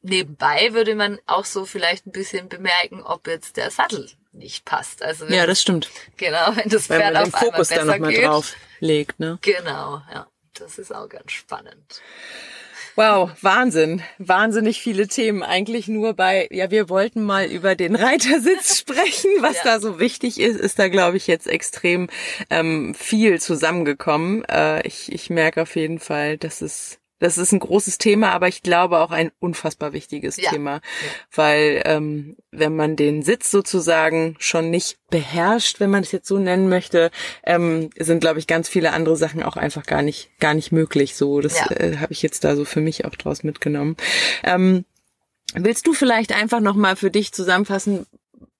[0.01, 5.01] nebenbei würde man auch so vielleicht ein bisschen bemerken, ob jetzt der Sattel nicht passt.
[5.01, 5.89] Also ja, das stimmt.
[6.17, 9.39] Genau, wenn das Pferd Weil man den Fokus da nochmal drauf legt, ne?
[9.41, 10.27] Genau, ja.
[10.57, 12.01] Das ist auch ganz spannend.
[12.95, 14.01] Wow, Wahnsinn.
[14.19, 15.43] Wahnsinnig viele Themen.
[15.43, 19.29] Eigentlich nur bei, ja, wir wollten mal über den Reitersitz sprechen.
[19.41, 19.63] Was ja.
[19.65, 22.07] da so wichtig ist, ist da, glaube ich, jetzt extrem
[22.49, 24.45] ähm, viel zusammengekommen.
[24.45, 28.47] Äh, ich, ich merke auf jeden Fall, dass es das ist ein großes Thema, aber
[28.47, 30.49] ich glaube auch ein unfassbar wichtiges ja.
[30.49, 30.81] Thema,
[31.33, 36.37] weil ähm, wenn man den Sitz sozusagen schon nicht beherrscht, wenn man es jetzt so
[36.37, 37.11] nennen möchte,
[37.43, 41.15] ähm, sind glaube ich ganz viele andere Sachen auch einfach gar nicht gar nicht möglich.
[41.15, 41.71] So, das ja.
[41.71, 43.95] äh, habe ich jetzt da so für mich auch draus mitgenommen.
[44.43, 44.83] Ähm,
[45.53, 48.05] willst du vielleicht einfach noch mal für dich zusammenfassen,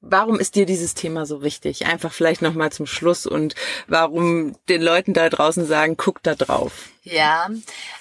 [0.07, 1.87] Warum ist dir dieses Thema so wichtig?
[1.87, 3.55] Einfach vielleicht nochmal zum Schluss und
[3.87, 6.89] warum den Leuten da draußen sagen, guck da drauf.
[7.01, 7.49] Ja,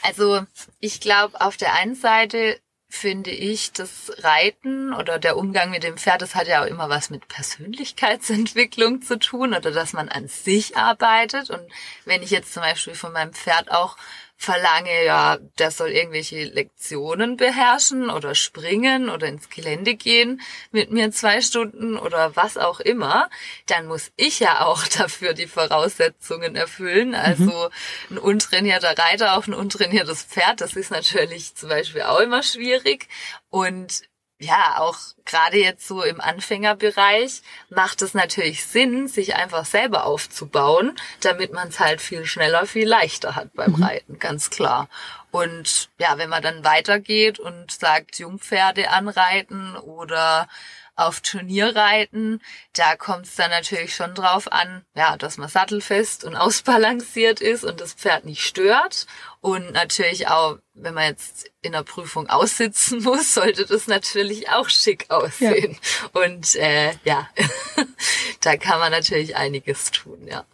[0.02, 0.42] also
[0.80, 2.58] ich glaube, auf der einen Seite
[2.94, 6.88] finde ich, das Reiten oder der Umgang mit dem Pferd, das hat ja auch immer
[6.88, 11.50] was mit Persönlichkeitsentwicklung zu tun oder dass man an sich arbeitet.
[11.50, 11.62] Und
[12.04, 13.96] wenn ich jetzt zum Beispiel von meinem Pferd auch
[14.36, 21.10] verlange, ja, der soll irgendwelche Lektionen beherrschen oder springen oder ins Gelände gehen mit mir
[21.12, 23.30] zwei Stunden oder was auch immer,
[23.66, 27.10] dann muss ich ja auch dafür die Voraussetzungen erfüllen.
[27.10, 27.14] Mhm.
[27.14, 27.70] Also
[28.10, 33.08] ein untrainierter Reiter auf ein untrainiertes Pferd, das ist natürlich zum Beispiel auch immer schwierig.
[33.50, 34.02] Und
[34.40, 40.96] ja, auch gerade jetzt so im Anfängerbereich macht es natürlich Sinn, sich einfach selber aufzubauen,
[41.20, 43.82] damit man es halt viel schneller, viel leichter hat beim mhm.
[43.82, 44.88] Reiten, ganz klar.
[45.30, 50.48] Und ja, wenn man dann weitergeht und sagt, Jungpferde anreiten oder
[50.96, 52.40] auf Turnierreiten,
[52.72, 57.64] da kommt es dann natürlich schon drauf an, ja, dass man sattelfest und ausbalanciert ist
[57.64, 59.06] und das Pferd nicht stört.
[59.40, 64.68] Und natürlich auch, wenn man jetzt in der Prüfung aussitzen muss, sollte das natürlich auch
[64.68, 65.78] schick aussehen.
[66.12, 66.22] Ja.
[66.22, 67.28] Und äh, ja,
[68.40, 70.44] da kann man natürlich einiges tun, ja.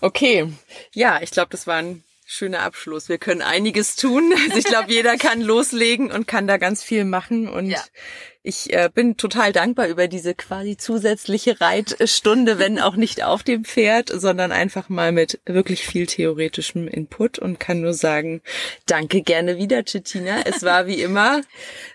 [0.00, 0.52] Okay,
[0.92, 3.08] ja, ich glaube, das war ein schöner Abschluss.
[3.08, 4.32] Wir können einiges tun.
[4.44, 7.48] Also ich glaube, jeder kann loslegen und kann da ganz viel machen.
[7.48, 7.82] Und ja
[8.42, 13.64] ich äh, bin total dankbar über diese quasi zusätzliche Reitstunde, wenn auch nicht auf dem
[13.64, 18.40] Pferd, sondern einfach mal mit wirklich viel theoretischem Input und kann nur sagen,
[18.86, 20.40] danke gerne wieder, Chitina.
[20.46, 21.42] Es war wie immer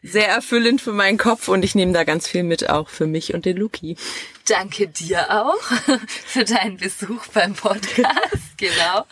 [0.03, 3.33] sehr erfüllend für meinen Kopf und ich nehme da ganz viel mit, auch für mich
[3.33, 3.97] und den Luki.
[4.47, 5.61] Danke dir auch
[6.07, 8.11] für deinen Besuch beim Podcast,
[8.57, 9.05] genau.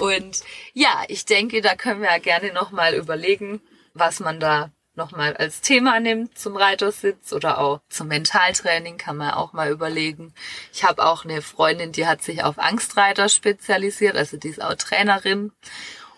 [0.00, 0.40] Und
[0.72, 3.60] ja, ich denke, da können wir ja gerne nochmal überlegen,
[3.92, 9.30] was man da nochmal als Thema nimmt zum Reitersitz oder auch zum Mentaltraining kann man
[9.30, 10.34] auch mal überlegen.
[10.74, 14.74] Ich habe auch eine Freundin, die hat sich auf Angstreiter spezialisiert, also die ist auch
[14.74, 15.52] Trainerin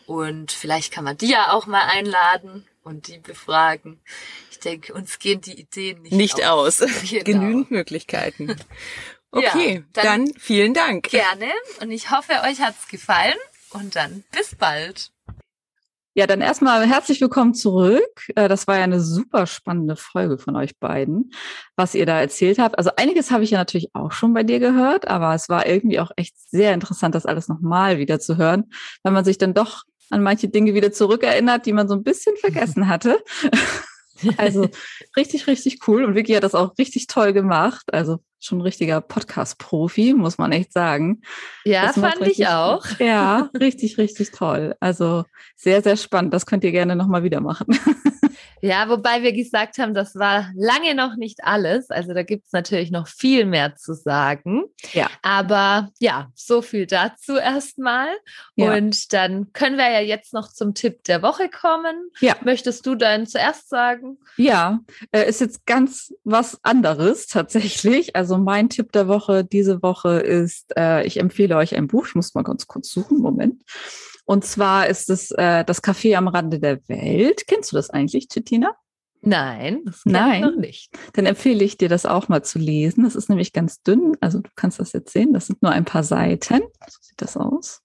[0.07, 4.01] und vielleicht kann man die ja auch mal einladen und die befragen.
[4.51, 6.83] Ich denke, uns gehen die Ideen nicht, nicht aus.
[6.83, 6.91] aus.
[7.11, 7.25] Genau.
[7.25, 8.57] Genügend Möglichkeiten.
[9.31, 11.11] Okay, ja, dann, dann vielen Dank.
[11.11, 13.39] Gerne und ich hoffe, euch hat's gefallen
[13.71, 15.13] und dann bis bald.
[16.15, 18.27] Ja, dann erstmal herzlich willkommen zurück.
[18.35, 21.31] Äh, das war ja eine super spannende Folge von euch beiden,
[21.77, 22.77] was ihr da erzählt habt.
[22.79, 26.01] Also einiges habe ich ja natürlich auch schon bei dir gehört, aber es war irgendwie
[26.01, 28.73] auch echt sehr interessant, das alles nochmal wieder zu hören,
[29.05, 32.37] weil man sich dann doch an manche Dinge wieder zurückerinnert, die man so ein bisschen
[32.41, 33.23] vergessen hatte.
[34.37, 34.69] Also
[35.17, 36.05] richtig, richtig cool.
[36.05, 37.87] Und Vicky hat das auch richtig toll gemacht.
[37.93, 41.23] Also schon ein richtiger Podcast-Profi, muss man echt sagen.
[41.65, 42.85] Ja, das fand ich auch.
[42.99, 44.75] Ja, richtig, richtig toll.
[44.81, 45.25] Also
[45.57, 46.35] sehr, sehr spannend.
[46.35, 47.79] Das könnt ihr gerne nochmal wieder machen.
[48.63, 51.91] Ja, wobei wir gesagt haben, das war lange noch nicht alles.
[51.91, 54.65] Also da gibt es natürlich noch viel mehr zu sagen.
[54.93, 55.09] Ja.
[55.23, 58.09] Aber ja, so viel dazu erstmal.
[58.57, 58.75] Ja.
[58.75, 62.11] Und dann können wir ja jetzt noch zum Tipp der Woche kommen.
[62.21, 62.37] Ja.
[62.45, 64.19] Möchtest du dann zuerst sagen?
[64.37, 64.81] Ja,
[65.13, 68.15] äh, ist jetzt ganz was anderes tatsächlich.
[68.17, 72.07] Also mein Tipp der Woche diese Woche ist, äh, ich empfehle euch ein Buch.
[72.07, 73.19] Ich muss mal ganz kurz suchen.
[73.19, 73.63] Moment.
[74.25, 77.47] Und zwar ist es äh, das Café am Rande der Welt.
[77.47, 78.75] Kennst du das eigentlich, Cettina?
[79.23, 80.41] Nein, das Nein.
[80.41, 80.97] noch nicht.
[81.13, 83.05] Dann empfehle ich dir das auch mal zu lesen.
[83.05, 84.17] Das ist nämlich ganz dünn.
[84.21, 85.33] Also du kannst das jetzt sehen.
[85.33, 86.61] Das sind nur ein paar Seiten.
[86.89, 87.83] So sieht das aus.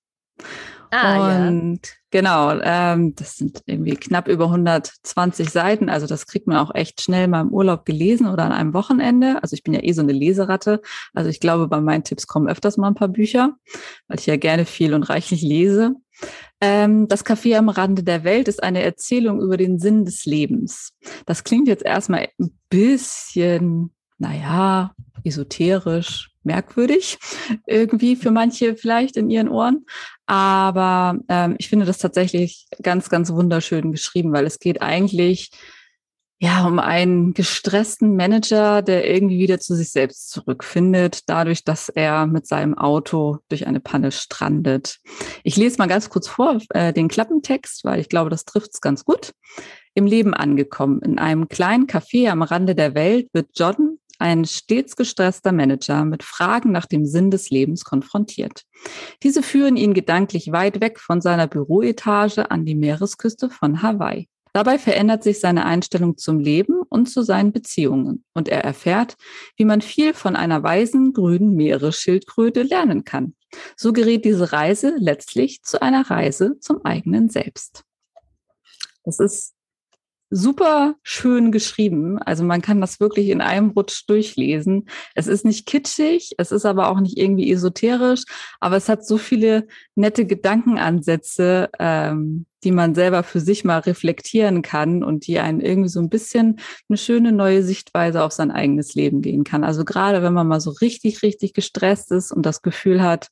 [0.91, 1.93] Ah, und ja.
[2.11, 5.89] genau, ähm, das sind irgendwie knapp über 120 Seiten.
[5.89, 9.41] Also das kriegt man auch echt schnell mal im Urlaub gelesen oder an einem Wochenende.
[9.41, 10.81] Also ich bin ja eh so eine Leseratte.
[11.13, 13.55] Also ich glaube, bei meinen Tipps kommen öfters mal ein paar Bücher,
[14.07, 15.95] weil ich ja gerne viel und reichlich lese.
[16.61, 20.93] Ähm, das Café am Rande der Welt ist eine Erzählung über den Sinn des Lebens.
[21.25, 27.18] Das klingt jetzt erstmal ein bisschen, naja, esoterisch, merkwürdig,
[27.68, 29.86] irgendwie für manche vielleicht in ihren Ohren.
[30.26, 35.52] Aber ähm, ich finde das tatsächlich ganz, ganz wunderschön geschrieben, weil es geht eigentlich
[36.38, 42.28] ja, um einen gestressten Manager, der irgendwie wieder zu sich selbst zurückfindet, dadurch, dass er
[42.28, 45.00] mit seinem Auto durch eine Panne strandet.
[45.43, 48.82] Ich lese mal ganz kurz vor äh, den Klappentext, weil ich glaube, das trifft es
[48.82, 49.32] ganz gut.
[49.93, 54.95] Im Leben angekommen, in einem kleinen Café am Rande der Welt, wird John ein stets
[54.95, 58.63] gestresster Manager mit Fragen nach dem Sinn des Lebens konfrontiert.
[59.24, 64.28] Diese führen ihn gedanklich weit weg von seiner Büroetage an die Meeresküste von Hawaii.
[64.53, 69.18] Dabei verändert sich seine Einstellung zum Leben und zu seinen Beziehungen und er erfährt,
[69.57, 73.36] wie man viel von einer weisen grünen Meeresschildkröte lernen kann.
[73.76, 77.84] So gerät diese Reise letztlich zu einer Reise zum eigenen Selbst.
[79.03, 79.55] Das ist
[80.30, 82.17] super schön geschrieben.
[82.19, 84.88] Also man kann das wirklich in einem Rutsch durchlesen.
[85.13, 88.23] Es ist nicht kitschig, es ist aber auch nicht irgendwie esoterisch,
[88.59, 94.63] aber es hat so viele nette Gedankenansätze, ähm, die man selber für sich mal reflektieren
[94.63, 96.59] kann und die einen irgendwie so ein bisschen
[96.89, 99.63] eine schöne neue Sichtweise auf sein eigenes Leben gehen kann.
[99.63, 103.30] Also gerade wenn man mal so richtig, richtig gestresst ist und das Gefühl hat,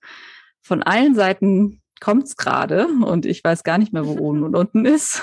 [0.61, 4.85] von allen Seiten kommt's gerade und ich weiß gar nicht mehr, wo oben und unten
[4.85, 5.21] ist,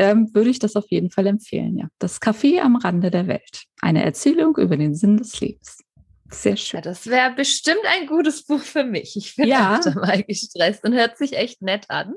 [0.00, 1.76] ähm, würde ich das auf jeden Fall empfehlen.
[1.76, 3.64] Ja, das Café am Rande der Welt.
[3.82, 5.84] Eine Erzählung über den Sinn des Lebens.
[6.30, 6.78] Sehr schön.
[6.78, 9.14] Ja, das wäre bestimmt ein gutes Buch für mich.
[9.16, 9.76] Ich bin ja.
[9.76, 12.14] öfter mal gestresst und hört sich echt nett an.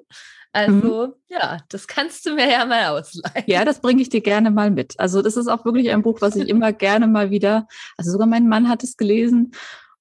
[0.53, 1.13] Also mhm.
[1.27, 3.43] ja, das kannst du mir ja mal ausleihen.
[3.47, 4.97] Ja, das bringe ich dir gerne mal mit.
[4.97, 7.67] Also das ist auch wirklich ein Buch, was ich immer gerne mal wieder,
[7.97, 9.51] also sogar mein Mann hat es gelesen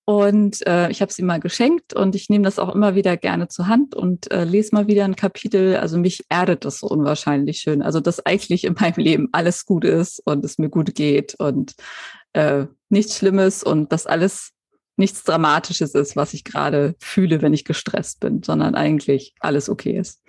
[0.05, 3.47] und äh, ich habe ihm mal geschenkt und ich nehme das auch immer wieder gerne
[3.49, 5.77] zur Hand und äh, lese mal wieder ein Kapitel.
[5.77, 7.83] Also mich erdet das so unwahrscheinlich schön.
[7.83, 11.75] Also dass eigentlich in meinem Leben alles gut ist und es mir gut geht und
[12.33, 14.51] äh, nichts Schlimmes und dass alles
[14.97, 19.97] nichts Dramatisches ist, was ich gerade fühle, wenn ich gestresst bin, sondern eigentlich alles okay
[19.97, 20.21] ist.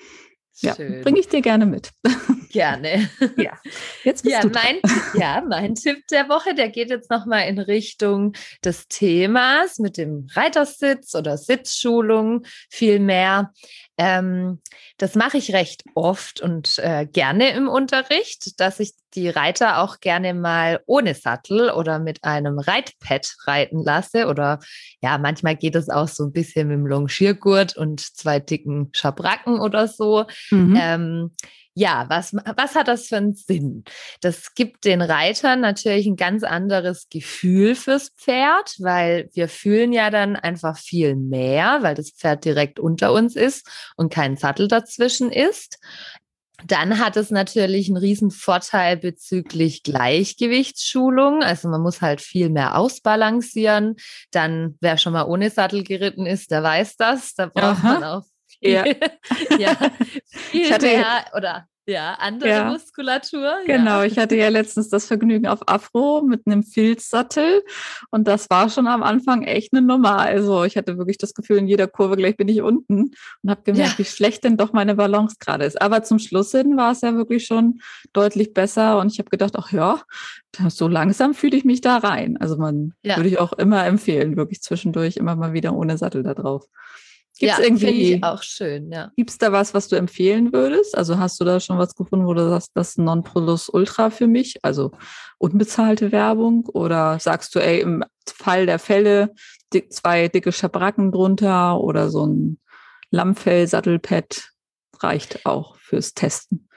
[0.61, 1.91] Ja, bringe ich dir gerne mit.
[2.51, 3.09] Gerne.
[3.35, 3.57] Ja,
[4.03, 4.79] jetzt bist ja, du mein,
[5.19, 8.33] ja, mein Tipp der Woche, der geht jetzt nochmal in Richtung
[8.63, 13.51] des Themas mit dem Reitersitz oder Sitzschulung viel mehr.
[13.97, 14.61] Ähm,
[14.99, 19.99] das mache ich recht oft und äh, gerne im Unterricht, dass ich die Reiter auch
[19.99, 24.27] gerne mal ohne Sattel oder mit einem Reitpad reiten lasse.
[24.27, 24.59] Oder
[25.01, 29.59] ja, manchmal geht es auch so ein bisschen mit dem Longiergurt und zwei dicken Schabracken
[29.59, 30.25] oder so.
[30.51, 30.77] Mhm.
[30.79, 31.31] Ähm,
[31.75, 33.83] ja, was, was hat das für einen Sinn?
[34.21, 40.11] Das gibt den Reitern natürlich ein ganz anderes Gefühl fürs Pferd, weil wir fühlen ja
[40.11, 45.31] dann einfach viel mehr, weil das Pferd direkt unter uns ist und kein Sattel dazwischen
[45.31, 45.79] ist.
[46.65, 51.43] Dann hat es natürlich einen riesen Vorteil bezüglich Gleichgewichtsschulung.
[51.43, 53.95] Also man muss halt viel mehr ausbalancieren.
[54.31, 57.33] Dann, wer schon mal ohne Sattel geritten ist, der weiß das.
[57.33, 57.93] Da braucht Aha.
[57.93, 58.23] man auch
[58.61, 58.85] ja,
[59.59, 59.75] ja
[60.25, 63.57] viel hatte, mehr oder ja, andere ja, Muskulatur.
[63.65, 64.05] Genau, ja.
[64.05, 67.61] ich hatte ja letztens das Vergnügen auf Afro mit einem Filzsattel
[68.09, 70.17] und das war schon am Anfang echt eine Nummer.
[70.19, 73.11] Also ich hatte wirklich das Gefühl, in jeder Kurve gleich bin ich unten
[73.41, 73.97] und habe gemerkt, ja.
[73.99, 75.81] wie schlecht denn doch meine Balance gerade ist.
[75.81, 77.81] Aber zum Schluss hin war es ja wirklich schon
[78.13, 80.01] deutlich besser und ich habe gedacht, ach ja,
[80.69, 82.37] so langsam fühle ich mich da rein.
[82.37, 86.33] Also man würde ich auch immer empfehlen, wirklich zwischendurch immer mal wieder ohne Sattel da
[86.33, 86.67] drauf.
[87.43, 89.11] Gibt's ja, irgendwie ich auch schön, ja.
[89.17, 90.97] Gibt's da was, was du empfehlen würdest?
[90.97, 94.27] Also hast du da schon was gefunden, wo du sagst, das ist Non-Plus Ultra für
[94.27, 94.63] mich?
[94.63, 94.91] Also
[95.39, 96.65] unbezahlte Werbung?
[96.67, 99.33] Oder sagst du, ey, im Fall der Fälle
[99.73, 102.59] dick, zwei dicke Schabracken drunter oder so ein
[103.11, 104.49] Lammfell-Sattelpad
[104.99, 106.69] reicht auch fürs Testen?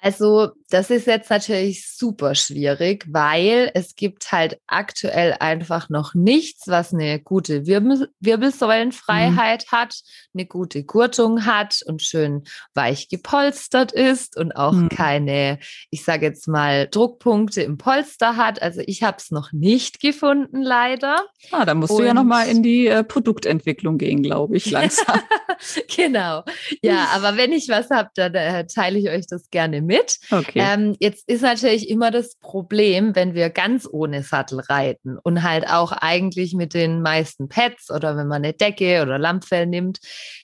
[0.00, 6.68] Also das ist jetzt natürlich super schwierig, weil es gibt halt aktuell einfach noch nichts,
[6.68, 9.76] was eine gute Wirbel Wirbelsäulenfreiheit mhm.
[9.76, 9.94] hat,
[10.34, 12.44] eine gute Gurtung hat und schön
[12.74, 14.90] weich gepolstert ist und auch mhm.
[14.90, 15.58] keine,
[15.90, 18.60] ich sage jetzt mal, Druckpunkte im Polster hat.
[18.60, 21.24] Also ich habe es noch nicht gefunden, leider.
[21.50, 24.70] Ah, da musst und du ja noch mal in die äh, Produktentwicklung gehen, glaube ich,
[24.70, 25.20] langsam.
[25.96, 26.44] genau.
[26.82, 30.18] Ja, aber wenn ich was habe, dann äh, teile ich euch das gerne mit.
[30.30, 30.57] Okay.
[30.60, 35.68] Ähm, jetzt ist natürlich immer das Problem, wenn wir ganz ohne Sattel reiten und halt
[35.68, 39.98] auch eigentlich mit den meisten Pads oder wenn man eine Decke oder Lammfell nimmt,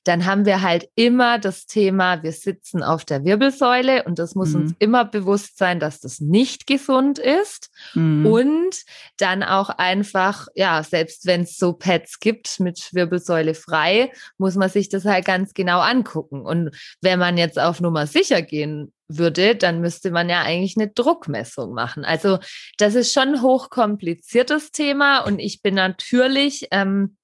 [0.05, 4.51] dann haben wir halt immer das Thema, wir sitzen auf der Wirbelsäule und das muss
[4.51, 4.62] mhm.
[4.62, 7.71] uns immer bewusst sein, dass das nicht gesund ist.
[7.95, 8.27] Mhm.
[8.27, 8.77] Und
[9.19, 14.69] dann auch einfach, ja, selbst wenn es so Pads gibt mit Wirbelsäule frei, muss man
[14.69, 16.43] sich das halt ganz genau angucken.
[16.43, 20.89] Und wenn man jetzt auf Nummer sicher gehen würde, dann müsste man ja eigentlich eine
[20.89, 22.05] Druckmessung machen.
[22.05, 22.39] Also
[22.79, 27.17] das ist schon ein hochkompliziertes Thema und ich bin natürlich ähm,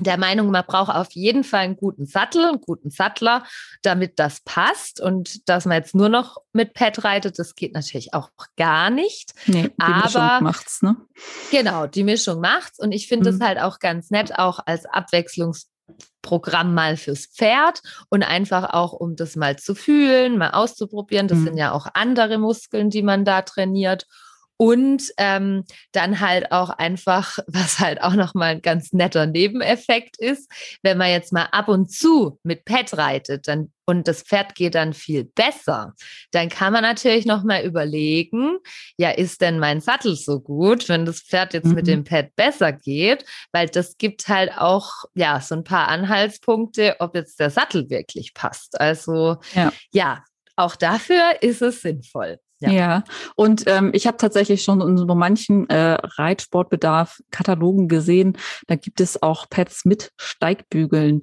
[0.00, 3.44] der Meinung, man braucht auf jeden Fall einen guten Sattel, einen guten Sattler,
[3.82, 5.00] damit das passt.
[5.00, 9.34] Und dass man jetzt nur noch mit Pad reitet, das geht natürlich auch gar nicht.
[9.46, 10.96] Nee, die Aber Mischung macht's, ne?
[11.52, 12.80] Genau, die Mischung macht's.
[12.80, 13.44] Und ich finde es mhm.
[13.44, 15.70] halt auch ganz nett, auch als Abwechslungs
[16.24, 21.28] Programm mal fürs Pferd und einfach auch, um das mal zu fühlen, mal auszuprobieren.
[21.28, 21.44] Das mhm.
[21.44, 24.08] sind ja auch andere Muskeln, die man da trainiert.
[24.56, 30.50] Und ähm, dann halt auch einfach, was halt auch nochmal ein ganz netter Nebeneffekt ist,
[30.82, 34.74] wenn man jetzt mal ab und zu mit Pet reitet, dann und das Pferd geht
[34.74, 35.94] dann viel besser,
[36.30, 38.58] dann kann man natürlich nochmal überlegen,
[38.96, 41.74] ja, ist denn mein Sattel so gut, wenn das Pferd jetzt mhm.
[41.74, 43.24] mit dem Pad besser geht?
[43.52, 48.32] Weil das gibt halt auch, ja, so ein paar Anhaltspunkte, ob jetzt der Sattel wirklich
[48.34, 48.80] passt.
[48.80, 50.24] Also, ja, ja
[50.56, 52.38] auch dafür ist es sinnvoll.
[52.60, 52.70] Ja.
[52.70, 58.38] ja, und ähm, ich habe tatsächlich schon in so manchen äh, Reitsportbedarf Katalogen gesehen,
[58.68, 61.22] da gibt es auch Pads mit Steigbügeln.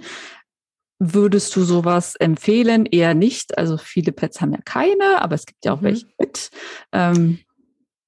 [1.00, 2.86] Würdest du sowas empfehlen?
[2.86, 3.58] Eher nicht.
[3.58, 5.86] Also viele Pads haben ja keine, aber es gibt ja auch mhm.
[5.86, 6.52] welche mit.
[6.92, 7.40] Ähm,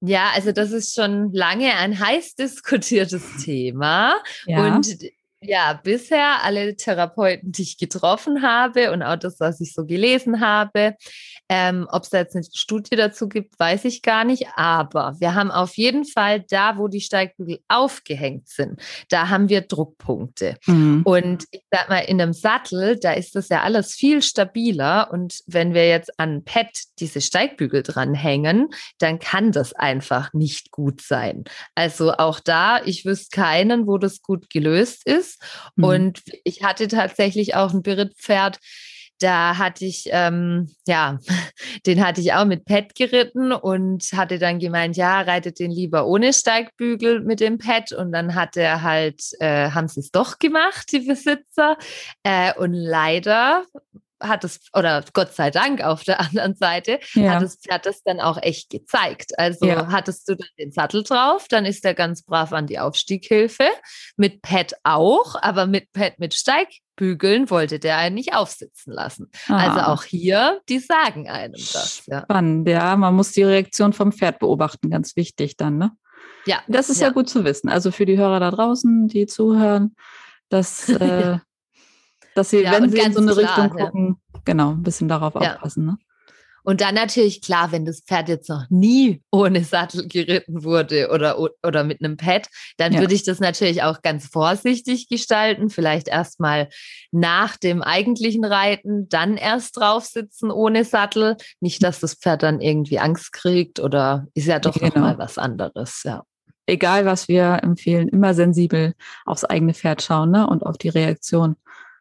[0.00, 4.14] ja, also das ist schon lange ein heiß diskutiertes Thema.
[4.46, 4.76] Ja.
[4.76, 4.96] Und
[5.46, 10.40] ja, bisher alle Therapeuten, die ich getroffen habe und auch das, was ich so gelesen
[10.40, 10.96] habe,
[11.48, 14.46] ähm, ob es da jetzt eine Studie dazu gibt, weiß ich gar nicht.
[14.56, 19.60] Aber wir haben auf jeden Fall da, wo die Steigbügel aufgehängt sind, da haben wir
[19.62, 20.56] Druckpunkte.
[20.66, 21.02] Mhm.
[21.04, 25.10] Und ich sag mal, in einem Sattel, da ist das ja alles viel stabiler.
[25.12, 28.68] Und wenn wir jetzt an Pad diese Steigbügel dranhängen,
[28.98, 31.44] dann kann das einfach nicht gut sein.
[31.74, 35.33] Also auch da, ich wüsste keinen, wo das gut gelöst ist.
[35.76, 35.84] Mhm.
[35.84, 38.58] Und ich hatte tatsächlich auch ein Berittpferd,
[39.20, 41.18] da hatte ich, ähm, ja,
[41.86, 46.06] den hatte ich auch mit Pet geritten und hatte dann gemeint, ja, reitet den lieber
[46.06, 47.92] ohne Steigbügel mit dem Pet.
[47.92, 51.76] Und dann hat er halt, äh, haben sie es doch gemacht, die Besitzer.
[52.22, 53.64] Äh, und leider
[54.26, 57.34] hat es, oder Gott sei Dank auf der anderen Seite, ja.
[57.34, 59.38] hat, es, hat es dann auch echt gezeigt.
[59.38, 59.88] Also ja.
[59.90, 63.68] hattest du dann den Sattel drauf, dann ist er ganz brav an die Aufstieghilfe,
[64.16, 69.30] mit Pad auch, aber mit Pad mit Steigbügeln wollte der einen nicht aufsitzen lassen.
[69.48, 69.74] Also ah.
[69.74, 72.02] Also auch hier, die sagen einem das.
[72.06, 72.22] Ja.
[72.22, 75.92] Spannend, ja, man muss die Reaktion vom Pferd beobachten, ganz wichtig dann, ne?
[76.46, 76.62] Ja.
[76.68, 77.68] Das ist ja, ja gut zu wissen.
[77.68, 79.96] Also für die Hörer da draußen, die zuhören,
[80.48, 81.38] dass äh,
[82.34, 84.40] dass sie, ja, wenn sie in so eine klar, Richtung gucken, ja.
[84.44, 85.54] genau, ein bisschen darauf ja.
[85.54, 85.86] aufpassen.
[85.86, 85.98] Ne?
[86.66, 91.38] Und dann natürlich klar, wenn das Pferd jetzt noch nie ohne Sattel geritten wurde oder,
[91.38, 93.00] oder mit einem Pad, dann ja.
[93.00, 95.68] würde ich das natürlich auch ganz vorsichtig gestalten.
[95.68, 96.70] Vielleicht erstmal
[97.12, 101.36] nach dem eigentlichen Reiten, dann erst drauf sitzen ohne Sattel.
[101.60, 104.86] Nicht, dass das Pferd dann irgendwie Angst kriegt oder ist ja doch genau.
[104.86, 106.24] noch mal was anderes, ja.
[106.66, 108.94] Egal, was wir empfehlen, immer sensibel
[109.26, 110.46] aufs eigene Pferd schauen ne?
[110.46, 111.56] und auf die Reaktion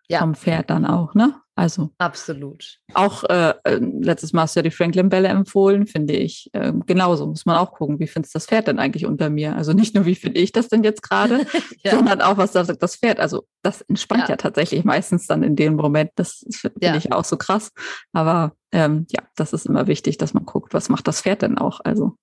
[0.08, 0.20] ja.
[0.20, 1.36] vom Pferd dann auch, ne?
[1.56, 2.80] Also absolut.
[2.96, 6.50] Auch äh, äh, letztes Mal hast du ja die Franklin-Bälle empfohlen, finde ich.
[6.54, 9.56] Äh, genauso muss man auch gucken, wie findest das Pferd denn eigentlich unter mir?
[9.56, 11.46] Also nicht nur, wie finde ich das denn jetzt gerade,
[11.84, 11.92] ja.
[11.92, 13.20] sondern auch, was sagt das Pferd.
[13.20, 14.30] Also das entspannt ja.
[14.30, 16.10] ja, tatsächlich meistens dann in dem Moment.
[16.16, 16.96] Das finde ja.
[16.96, 17.72] ich auch so krass.
[18.14, 21.60] Aber ähm, ja, das ist immer wichtig, dass man guckt, was macht das Pferd denn
[21.60, 21.82] auch?
[21.84, 22.18] Also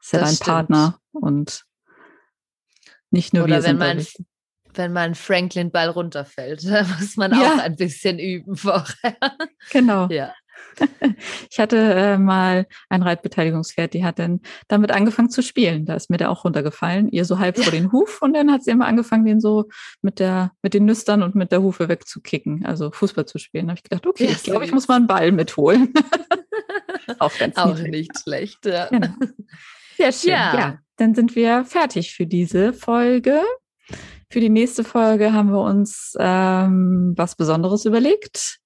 [0.00, 0.48] ist ja das dein stimmt.
[0.48, 1.66] Partner und
[3.12, 4.26] nicht nur Oder wir wenn man wichtig
[4.74, 6.64] wenn man Franklin-Ball runterfällt.
[6.64, 7.54] Da muss man ja.
[7.54, 9.16] auch ein bisschen üben vorher.
[9.70, 10.08] Genau.
[10.12, 10.32] Ja.
[11.50, 15.84] Ich hatte äh, mal ein Reitbeteiligungspferd, die hat dann damit angefangen zu spielen.
[15.84, 17.64] Da ist mir der auch runtergefallen, ihr so halb ja.
[17.64, 19.68] vor den Huf und dann hat sie immer angefangen, den so
[20.00, 23.66] mit der mit den Nüstern und mit der Hufe wegzukicken, also Fußball zu spielen.
[23.66, 25.92] Da habe ich gedacht, okay, ja, ich glaube, ich muss mal einen Ball mitholen.
[27.18, 28.64] auch ganz auch nicht schlecht.
[28.66, 28.86] Ja.
[28.86, 29.08] Genau.
[29.96, 30.30] Sehr schön.
[30.30, 30.58] Ja.
[30.58, 33.42] ja, dann sind wir fertig für diese Folge.
[34.32, 38.60] Für die nächste Folge haben wir uns ähm, was Besonderes überlegt.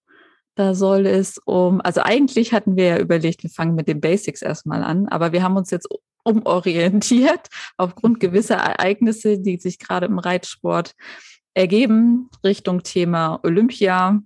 [0.55, 4.43] Da soll es um, also eigentlich hatten wir ja überlegt, wir fangen mit den Basics
[4.43, 5.89] erstmal an, aber wir haben uns jetzt
[6.23, 7.49] umorientiert
[7.79, 10.95] aufgrund gewisser Ereignisse, die sich gerade im Reitsport
[11.53, 14.21] ergeben, Richtung Thema Olympia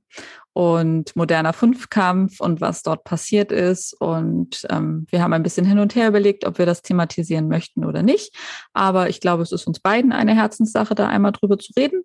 [0.53, 3.95] und moderner Fünfkampf und was dort passiert ist.
[4.01, 7.85] Und ähm, wir haben ein bisschen hin und her überlegt, ob wir das thematisieren möchten
[7.85, 8.35] oder nicht.
[8.73, 12.03] Aber ich glaube, es ist uns beiden eine Herzenssache, da einmal drüber zu reden.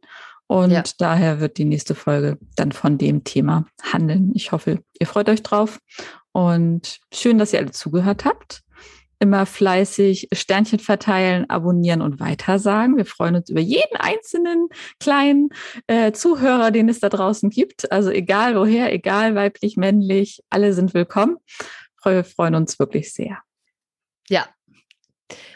[0.47, 0.83] Und ja.
[0.99, 4.31] daher wird die nächste Folge dann von dem Thema handeln.
[4.35, 5.79] Ich hoffe, ihr freut euch drauf.
[6.31, 8.64] Und schön, dass ihr alle zugehört habt
[9.19, 12.97] immer fleißig Sternchen verteilen, abonnieren und weitersagen.
[12.97, 14.67] Wir freuen uns über jeden einzelnen
[14.99, 15.49] kleinen
[15.87, 17.91] äh, Zuhörer, den es da draußen gibt.
[17.91, 21.37] Also egal woher, egal weiblich, männlich, alle sind willkommen.
[22.03, 23.39] Wir freuen uns wirklich sehr.
[24.29, 24.47] Ja.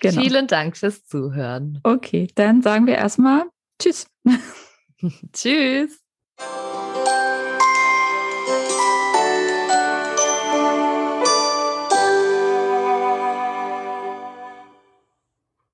[0.02, 0.22] Genau.
[0.22, 1.80] Vielen Dank fürs Zuhören.
[1.84, 3.46] Okay, dann sagen wir erstmal
[3.80, 4.08] Tschüss.
[5.34, 6.00] Tschüss.